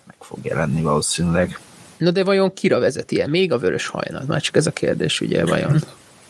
[0.06, 1.60] meg fog jelenni valószínűleg.
[1.98, 3.30] Na de vajon kira vezet ilyen?
[3.30, 4.24] Még a vörös hajnal?
[4.28, 5.82] Már csak ez a kérdés, ugye, vajon?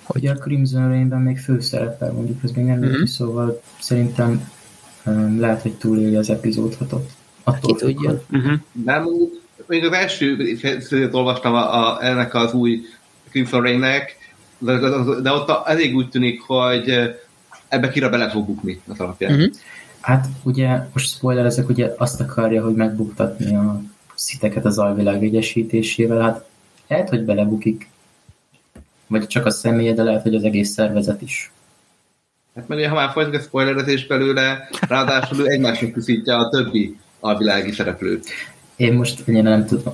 [0.07, 2.87] Ugye a Crimson Rain-ben még főszerepel, mondjuk ez még nem Mhm.
[2.87, 3.03] mm-hmm.
[3.03, 4.51] szóval szerintem
[5.37, 7.09] lehet, hogy túléli az epizód hatot.
[7.43, 8.21] Attól Ki tudja.
[8.31, 8.53] Uh-huh.
[8.71, 12.81] De mondjuk, még az első szöveget olvastam a, a, ennek az új
[13.29, 14.17] Crimson Rain-nek,
[14.57, 14.79] de,
[15.21, 17.15] de, ott elég úgy tűnik, hogy
[17.67, 19.33] ebbe kira bele fog bukni az alapján.
[19.33, 19.45] Mhm.
[19.99, 23.81] Hát ugye, most spoilerezek, ugye azt akarja, hogy megbuktatni a
[24.15, 26.45] sziteket az alvilág egyesítésével, hát
[26.87, 27.89] lehet, hogy belebukik,
[29.07, 31.51] vagy csak a személye, de lehet, hogy az egész szervezet is.
[32.57, 37.71] Hát mert ugye, ha már folyik a spoilerezés belőle, ráadásul egymásnak küszítja a többi alvilági
[37.71, 38.27] szereplőt.
[38.75, 39.93] Én most ennyire nem tudom.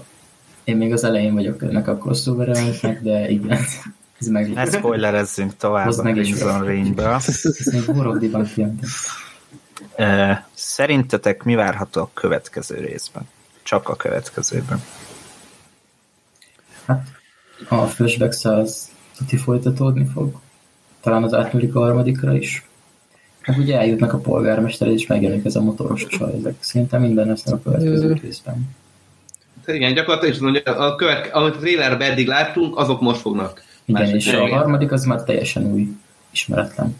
[0.64, 2.57] Én még az elején vagyok ennek a crossover
[3.01, 3.57] de igen,
[4.20, 6.66] ez meg Ne spoilerezzünk tovább Hozd a meg is Crimson.
[6.66, 7.20] Rain-ből.
[10.53, 13.24] Szerintetek mi várható a következő részben?
[13.64, 14.84] Csak a következőben.
[16.86, 17.07] Hát
[17.70, 20.41] a flashback az tuti folytatódni fog.
[21.03, 22.65] Talán az átnyúlik a harmadikra is.
[23.41, 26.33] Hát ugye eljutnak a polgármester, és megjelenik ez a motoros csaj.
[26.39, 28.75] Ezek szerintem minden lesz a következő részben.
[29.65, 33.63] Igen, gyakorlatilag is mondja, a követ, amit a trailerben eddig láttunk, azok most fognak.
[33.85, 35.87] Igen, és a harmadik az már teljesen új,
[36.31, 36.99] ismeretlen.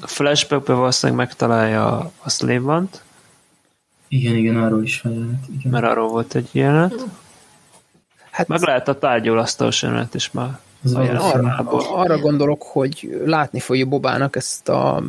[0.00, 2.82] A flashbackben valószínűleg megtalálja a slave
[4.08, 5.46] Igen, igen, arról is feljelent.
[5.58, 5.72] Igen.
[5.72, 7.04] mert arról volt egy jelenet.
[8.30, 10.58] Hát meg lehet a tárgyalasztalos jelenet is már.
[10.84, 10.94] Az.
[10.94, 11.56] Arra,
[11.94, 15.02] arra gondolok, hogy látni fogja Bobának ezt a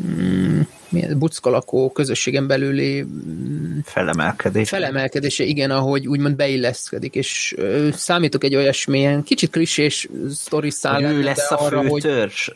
[0.00, 4.68] mm, milyen, buckalakó közösségen belüli mm, Felemelkedés.
[4.68, 11.12] felemelkedése, igen, ahogy úgymond beilleszkedik, és ö, számítok egy olyasmilyen kicsit klisés sztori száll Hogy
[11.14, 12.48] ő lesz a arra, hogy törzs.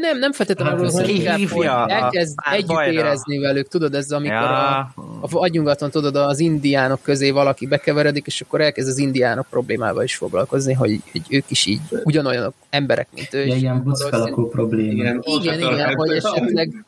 [0.00, 2.92] Nem, nem feltétlenül Hát arról, hogy inkább, hogy elkezd együtt párbajra?
[2.92, 4.78] érezni velük, tudod, ez amikor Ja.
[4.78, 10.04] a, a agyungaton, tudod, az indiánok közé valaki bekeveredik, és akkor elkezd az indiánok problémával
[10.04, 13.44] is foglalkozni, hogy, hogy ők is így ugyanolyanok emberek, mint ő.
[13.46, 14.92] Ja, ilyen buckalakó probléma.
[14.92, 16.84] Igen, igen, igen, hogy esetleg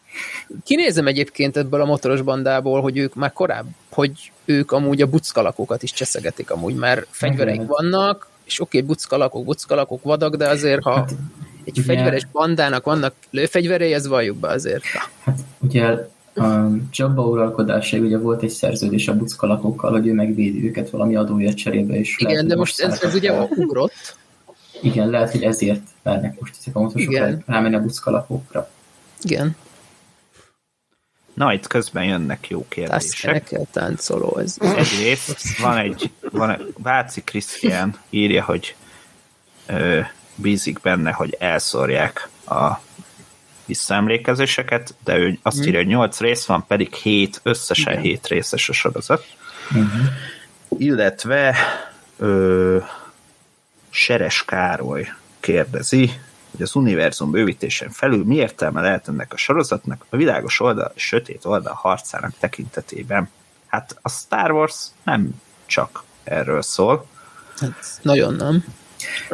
[0.65, 5.83] kinézem egyébként ebből a motoros bandából, hogy ők már korább, hogy ők amúgy a buckalakókat
[5.83, 10.95] is cseszegetik amúgy, mert fegyvereik vannak, és oké, okay, buckalakok, buckalakok vadak, de azért, ha
[10.95, 11.15] Hát,
[11.65, 14.85] egy ugye- fegyveres bandának vannak lőfegyverei, ez valljuk be azért.
[15.25, 15.85] Hát ugye
[16.35, 21.57] a Jabba uralkodásáig ugye volt egy szerződés a buckalakokkal, hogy ő megvédi őket valami adóért
[21.57, 24.17] cserébe, és Igen, lehet, de most ez, ez ugye ugrott.
[24.83, 27.15] Igen, lehet, hogy ezért mernek most ezek a motosok
[27.47, 28.71] rámenni a buckalakokra.
[29.23, 29.57] Igen,
[31.35, 33.01] Na, itt közben jönnek jó kérdések.
[33.01, 34.39] tászkenekkel táncoló.
[34.39, 34.57] Ez.
[34.61, 38.77] Egyrészt van egy, van egy Váci Krisztián írja, hogy
[39.67, 40.01] ö,
[40.35, 42.71] bízik benne, hogy elszórják a
[43.65, 48.73] visszaemlékezéseket, de ő azt írja, hogy 8 rész van, pedig 7, összesen 7 részes a
[48.73, 49.27] sorozat.
[49.71, 50.07] Uh-huh.
[50.69, 51.57] Illetve
[52.17, 52.79] ö,
[53.91, 55.09] Seres Károly
[55.41, 56.21] kérdezi,
[56.53, 61.07] hogy az univerzum bővítésen felül mi értelme lehet ennek a sorozatnak a világos oldal és
[61.07, 63.29] sötét oldal harcának tekintetében.
[63.67, 65.31] Hát a Star Wars nem
[65.67, 67.07] csak erről szól,
[67.61, 68.65] Hát, nagyon nem.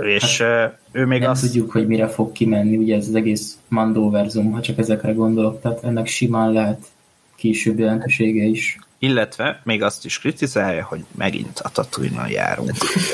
[0.01, 1.43] és hát, ő még Nem azt...
[1.43, 5.85] tudjuk, hogy mire fog kimenni, ugye ez az egész Mandoverzum, ha csak ezekre gondolok, tehát
[5.85, 6.87] ennek simán lehet
[7.37, 8.79] később jelentősége is.
[8.99, 12.71] Illetve még azt is kritizálja, hogy megint a tatooine járunk.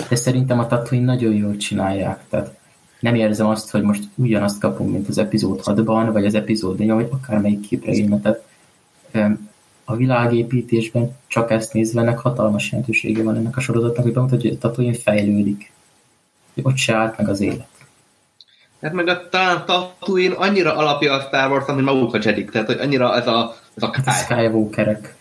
[0.09, 2.57] De szerintem a Tatooine nagyon jól csinálják, tehát
[3.05, 6.89] nem érzem azt, hogy most ugyanazt kapunk, mint az epizód 6-ban, vagy az epizód 4
[6.89, 7.79] vagy akármelyik
[9.13, 9.51] öm,
[9.85, 14.59] a világépítésben csak ezt nézve ennek hatalmas jelentősége van ennek a sorozatnak, hogy bemutatja, hogy
[14.59, 15.73] a Tatooine fejlődik.
[16.55, 17.69] Hogy ott se állt meg az élet.
[18.81, 22.67] Hát meg a talán Tatooine annyira alapja a Star Wars, mint maguk a Jedik, tehát
[22.67, 24.11] hogy annyira ez a, ez a Hát a.
[24.11, 25.17] Skywalkerek.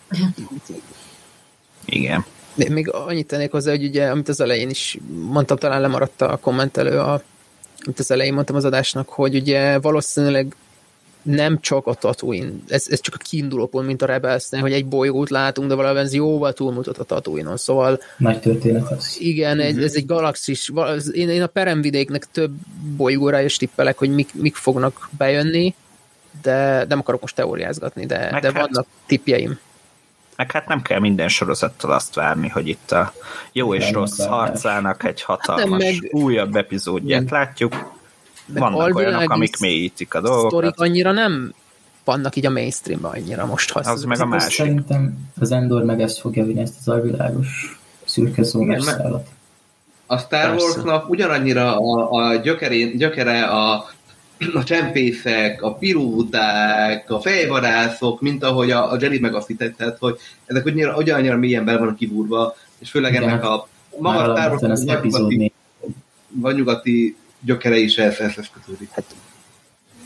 [1.84, 2.24] Igen.
[2.54, 4.98] De még annyit tennék hozzá, hogy ugye, amit az elején is
[5.30, 7.22] mondtam, talán lemaradt a kommentelő, a,
[7.86, 10.56] amit az elején mondtam az adásnak, hogy ugye valószínűleg
[11.22, 14.86] nem csak a Tatooine, ez, ez csak a kiinduló pont, mint a rebels hogy egy
[14.86, 19.16] bolygót látunk, de valami ez jóval túlmutat a Tatooine-on, szóval Nagy történet az.
[19.18, 20.72] igen, ez, ez egy galaxis,
[21.12, 22.52] én, én a peremvidéknek több
[22.96, 25.74] bolygóra is tippelek, hogy mik, mik fognak bejönni,
[26.42, 29.58] de nem akarok most teóriázgatni, de, Meg de hát- vannak tippjeim.
[30.36, 33.12] Meg hát nem kell minden sorozattal azt várni, hogy itt a
[33.52, 34.34] jó és Nem rossz várás.
[34.34, 37.72] harcának egy hatalmas Hát meg- újabb epizódját látjuk.
[38.46, 40.50] Meg Vannak olyanok, amik mélyítik a dolgokat.
[40.50, 41.54] Sztorik annyira nem
[42.04, 43.70] vannak így a mainstreamban annyira most.
[43.70, 44.50] Ha Az meg a másik.
[44.50, 49.28] Szerintem az Endor meg ezt fogja vinni, ezt az alvilágos szürke zónás szállat.
[50.06, 50.54] A Star.
[50.54, 53.86] Warsnak ugyanannyira a, a gyökerén, gyökere a,
[54.54, 60.18] a csempészek, a pilóták, a fejvadászok, mint ahogy a, a Jedi meg azt hitetett, hogy
[60.46, 63.68] ezek ugyanannyira, ugyanannyira mélyen bele vannak kivúrva, és főleg Igen, ennek a
[63.98, 65.52] maga Már Star alapvetően Wars az epizód vagy négy.
[66.28, 68.90] vagy nyugati gyökere is ehhez, ehhez kötődik.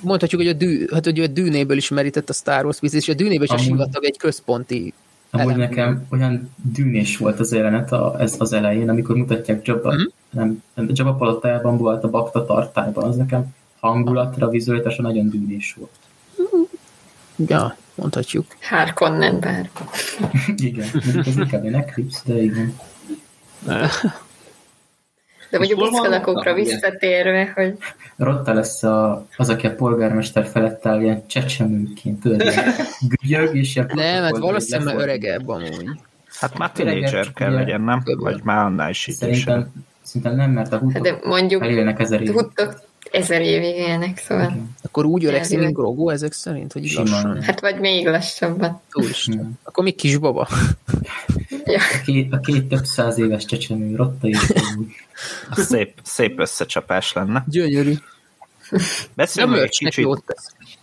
[0.01, 3.15] Mondhatjuk, hogy a, dű, hát, hogy a dűnéből is merített a Star Wars biznisz, és
[3.15, 4.93] a dűnéből is a sivatag egy központi
[5.31, 5.59] Amúgy elem.
[5.59, 9.95] nekem olyan dűnés volt az jelenet a, ez az elején, amikor mutatják Jabba,
[10.31, 15.91] nem, nem, Jabba palotájában volt a bakta tartályban, az nekem hangulatra, vizualitása nagyon dűnés volt.
[17.47, 18.47] Ja, mondhatjuk.
[18.61, 19.71] Harkonnen bár.
[20.57, 22.77] igen, mondjuk ez inkább egy Eclipse, de igen.
[25.51, 25.81] De mondjuk
[26.41, 26.55] Igen.
[26.55, 27.77] visszatérve, hogy
[28.17, 32.43] Rotta lesz a, az, aki a polgármester felett áll ilyen csecsemőként, tudod,
[33.09, 35.91] gügyög, és ilyen Nem, hát valószínűleg hogy öregebb amúgy.
[36.41, 38.03] Hát már tínédzser kell legyen, nem?
[38.05, 39.31] Vagy már annál is idősebb.
[39.31, 39.73] Szerintem,
[40.03, 42.35] szerintem nem, mert a hát hutok de mondjuk elélnek ezer évig.
[43.11, 44.57] Ezer évig élnek, szóval.
[44.83, 45.73] Akkor úgy öregszik, mint.
[45.73, 47.07] Grogu ezek szerint, hogy Simán.
[47.11, 47.43] lassan.
[47.43, 48.81] Hát vagy még lassabban.
[48.93, 49.59] Úristen.
[49.63, 50.49] Akkor még kisbaba.
[51.65, 51.81] Ja.
[51.81, 54.39] A két, a két több száz éves csecsemő, Rotta is
[55.69, 57.45] szép, szép összecsapás lenne.
[57.49, 57.95] Gyönyörű.
[58.71, 58.81] Nem
[59.15, 60.07] Beszéljünk még egy kicsit.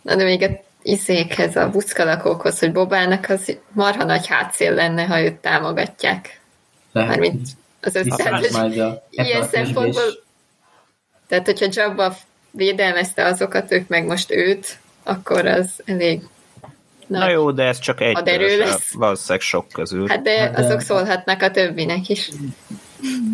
[0.02, 0.50] Na de még a
[0.82, 6.40] izékhez, a buszkalakókhoz, hogy Bobának az marha nagy hátszél lenne, ha őt támogatják.
[6.92, 7.48] Lehet, Mármint
[7.82, 8.52] az összes,
[9.10, 10.04] ilyen szempontból,
[11.28, 12.16] tehát hogyha Jabba
[12.52, 16.22] védelmezte azokat, ők meg most őt, akkor az elég
[17.08, 17.32] Na nagy.
[17.32, 18.94] jó, de ez csak egy közül, lesz.
[18.94, 20.08] valószínűleg sok közül.
[20.08, 22.30] Hát de, Hát de- azok szólhatnak a többinek is.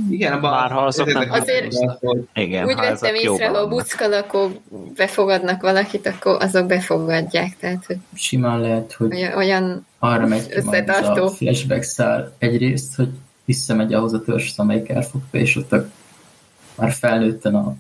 [0.10, 3.68] Igen, abban Már ha azok nem Azért- hogy Igen, Úgy ha vettem észre, ha a
[3.68, 4.52] buszkalakó
[4.96, 7.58] befogadnak valakit, akkor azok befogadják.
[7.60, 11.24] Tehát, hogy simán lehet, hogy olyan, olyan arra megy Összetartó.
[11.26, 13.10] a flashback szál egyrészt, hogy
[13.46, 15.90] visszamegy ahhoz a törzs, amelyik elfogta, és ott a,
[16.82, 17.76] már felnőtten a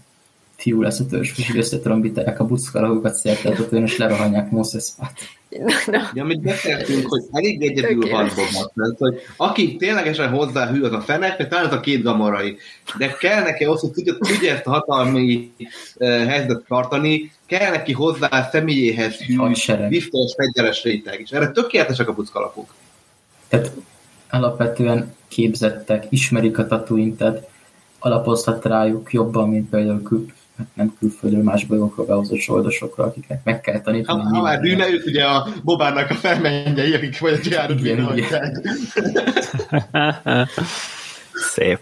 [0.55, 5.11] fiú lesz a törzs, és összetrombítják a buszkalagokat szélteltetően, és lerohanják Moses Pat.
[5.49, 8.31] na, na, Ja, amit beszéltünk, hogy elég egyedül van.
[8.35, 12.03] Bobnak, mert hogy aki ténylegesen hozzá hű, az a fenek, meg talán az a két
[12.03, 12.57] gamorai.
[12.97, 15.51] De kell neki ahhoz, hogy tudja, tudja ezt a hatalmi
[15.95, 19.37] uh, helyzetet tartani, kell neki hozzá a személyéhez hű,
[19.89, 21.29] biztos, fegyeles réteg is.
[21.29, 22.73] Erre tökéletesek a buckalapok.
[23.47, 23.71] Tehát
[24.29, 27.49] alapvetően képzettek, ismerik a tatooine tehát
[28.03, 30.25] alapozhat rájuk jobban, mint például kül,
[30.57, 34.21] hát nem külföldről, más bolygókról behozott soldosokra, akiknek meg kell tanítani.
[34.21, 38.67] ha már dűne, ők ugye a Bobának a felmennyei, akik vagy a Igen, végrehajtják.
[41.53, 41.79] Szép.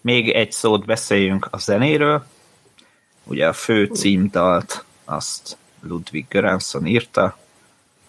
[0.00, 2.24] Még egy szót beszéljünk a zenéről.
[3.24, 7.38] Ugye a fő címdalt azt Ludwig Göransson írta,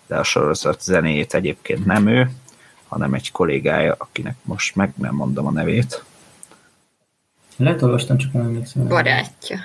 [0.07, 2.29] de a sorozat zenéjét egyébként nem ő,
[2.87, 6.03] hanem egy kollégája, akinek most meg nem mondom a nevét.
[7.58, 8.88] Lehet olvastam, csak nem emlékszem.
[8.88, 9.60] barátja.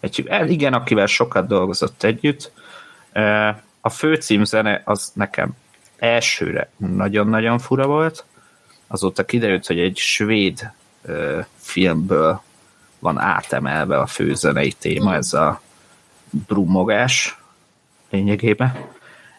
[0.00, 2.52] Egy, igen, akivel sokat dolgozott együtt.
[3.12, 3.48] Ö,
[3.80, 5.50] A fő címzene az nekem
[5.98, 8.24] elsőre nagyon-nagyon fura volt,
[8.86, 10.70] azóta kiderült, hogy egy svéd
[11.02, 12.42] ö, filmből
[12.98, 15.60] van átemelve a főzenei téma, ez a
[16.30, 17.38] brummogás
[18.10, 18.76] lényegében.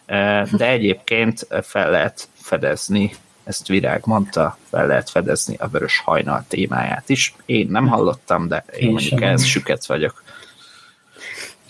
[0.06, 3.14] Ö, De egyébként fel lehet fedezni,
[3.46, 7.34] ezt Virág mondta, fel lehet fedezni a vörös hajnal témáját is.
[7.44, 10.22] Én nem hallottam, de én, Én mondjuk ehhez süket vagyok.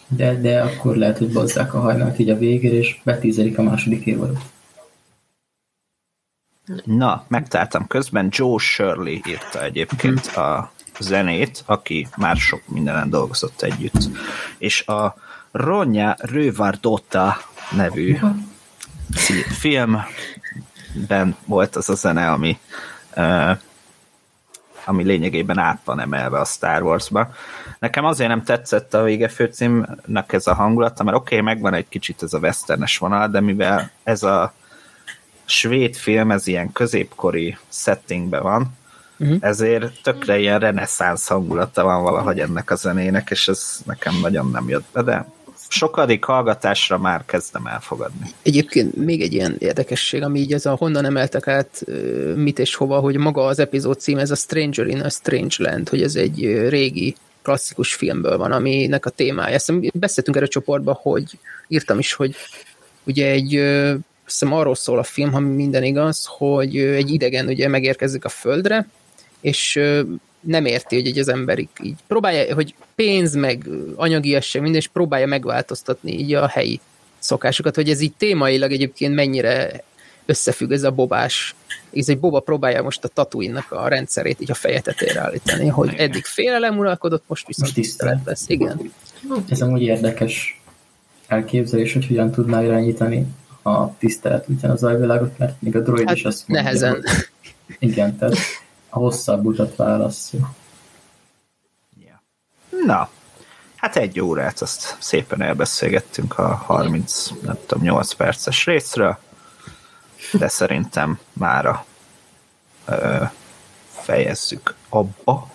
[0.08, 4.06] De, de akkor lehet, hogy bozzák a hajnalt így a végére, és betízelik a második
[4.06, 4.38] évadot.
[6.84, 14.08] Na, megtaláltam közben, Joe Shirley írta egyébként a zenét, aki már sok mindenen dolgozott együtt.
[14.58, 15.16] És a
[15.50, 17.36] Ronja Rövardotta
[17.76, 18.18] nevű
[19.14, 19.44] ci-
[20.96, 22.58] filmben volt az a zene, ami
[23.16, 23.58] uh,
[24.88, 27.30] ami lényegében át van emelve a Star Wars-ba.
[27.78, 31.88] Nekem azért nem tetszett a vége főcímnek ez a hangulata, mert oké, okay, megvan egy
[31.88, 34.52] kicsit ez a westernes vonal, de mivel ez a
[35.44, 38.76] svéd film, ez ilyen középkori settingben van,
[39.18, 39.36] uh-huh.
[39.40, 44.68] ezért tökre ilyen reneszánsz hangulata van valahogy ennek a zenének, és ez nekem nagyon nem
[44.68, 45.26] jött be, de
[45.68, 48.30] sokadik hallgatásra már kezdem elfogadni.
[48.42, 51.84] Egyébként még egy ilyen érdekesség, ami így ez a honnan emeltek át
[52.34, 55.88] mit és hova, hogy maga az epizód cím, ez a Stranger in a Strange Land,
[55.88, 59.54] hogy ez egy régi klasszikus filmből van, aminek a témája.
[59.54, 61.38] Ezt beszéltünk erre a csoportban, hogy
[61.68, 62.34] írtam is, hogy
[63.04, 63.56] ugye egy
[64.26, 68.28] azt hiszem arról szól a film, ha minden igaz, hogy egy idegen ugye megérkezik a
[68.28, 68.88] földre,
[69.40, 69.80] és
[70.46, 75.26] nem érti, hogy így az ember így, próbálja, hogy pénz, meg anyagiasság, minden, és próbálja
[75.26, 76.80] megváltoztatni így a helyi
[77.18, 79.84] szokásokat, hogy ez így témailag egyébként mennyire
[80.26, 81.54] összefügg ez a bobás.
[81.94, 85.94] Ez egy boba próbálja most a tatuinnak a rendszerét így a feje tetejére állítani, hogy
[85.96, 88.18] eddig félelem uralkodott, most viszont tisztelet.
[88.24, 88.44] lesz.
[88.48, 88.92] Igen.
[89.48, 90.60] Ez amúgy érdekes
[91.26, 93.26] elképzelés, hogy hogyan tudná irányítani
[93.62, 96.92] a tisztelet útján az alvilágot, mert még a droid Hát is azt mondja, nehezen.
[96.92, 97.02] hogy
[97.78, 98.36] igen, tehát
[98.88, 100.54] a hosszabb utat választja.
[102.06, 102.22] Ja.
[102.84, 103.08] Na,
[103.76, 109.18] hát egy órát azt szépen elbeszélgettünk a 30, nem tudom, 8 perces részről,
[110.32, 111.84] de szerintem mára
[112.84, 113.24] ö,
[113.92, 115.50] fejezzük abba.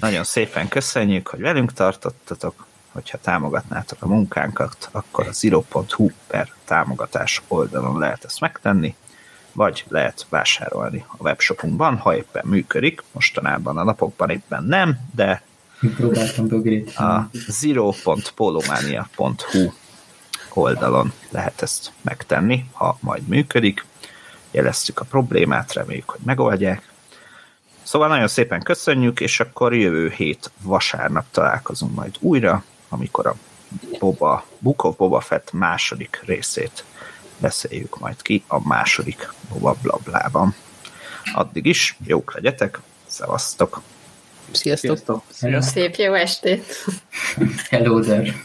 [0.00, 7.42] Nagyon szépen köszönjük, hogy velünk tartottatok, hogyha támogatnátok a munkánkat, akkor a zero.hu per támogatás
[7.48, 8.96] oldalon lehet ezt megtenni,
[9.54, 15.42] vagy lehet vásárolni a webshopunkban, ha éppen működik, mostanában a napokban éppen nem, de
[15.96, 16.96] próbáltam bögrét.
[16.96, 19.72] a zero.polomania.hu
[20.52, 23.84] oldalon lehet ezt megtenni, ha majd működik.
[24.50, 26.92] Jeleztük a problémát, reméljük, hogy megoldják.
[27.82, 33.34] Szóval nagyon szépen köszönjük, és akkor jövő hét vasárnap találkozunk majd újra, amikor a
[33.98, 36.84] Boba, Book of Boba Fett második részét
[37.38, 40.54] beszéljük majd ki a második Boba Blablában.
[41.34, 43.82] Addig is, jók legyetek, szevasztok!
[44.50, 45.22] Sziasztok!
[45.30, 45.62] Sziasztok!
[45.62, 46.84] Szép jó estét!
[47.70, 48.44] Hello there!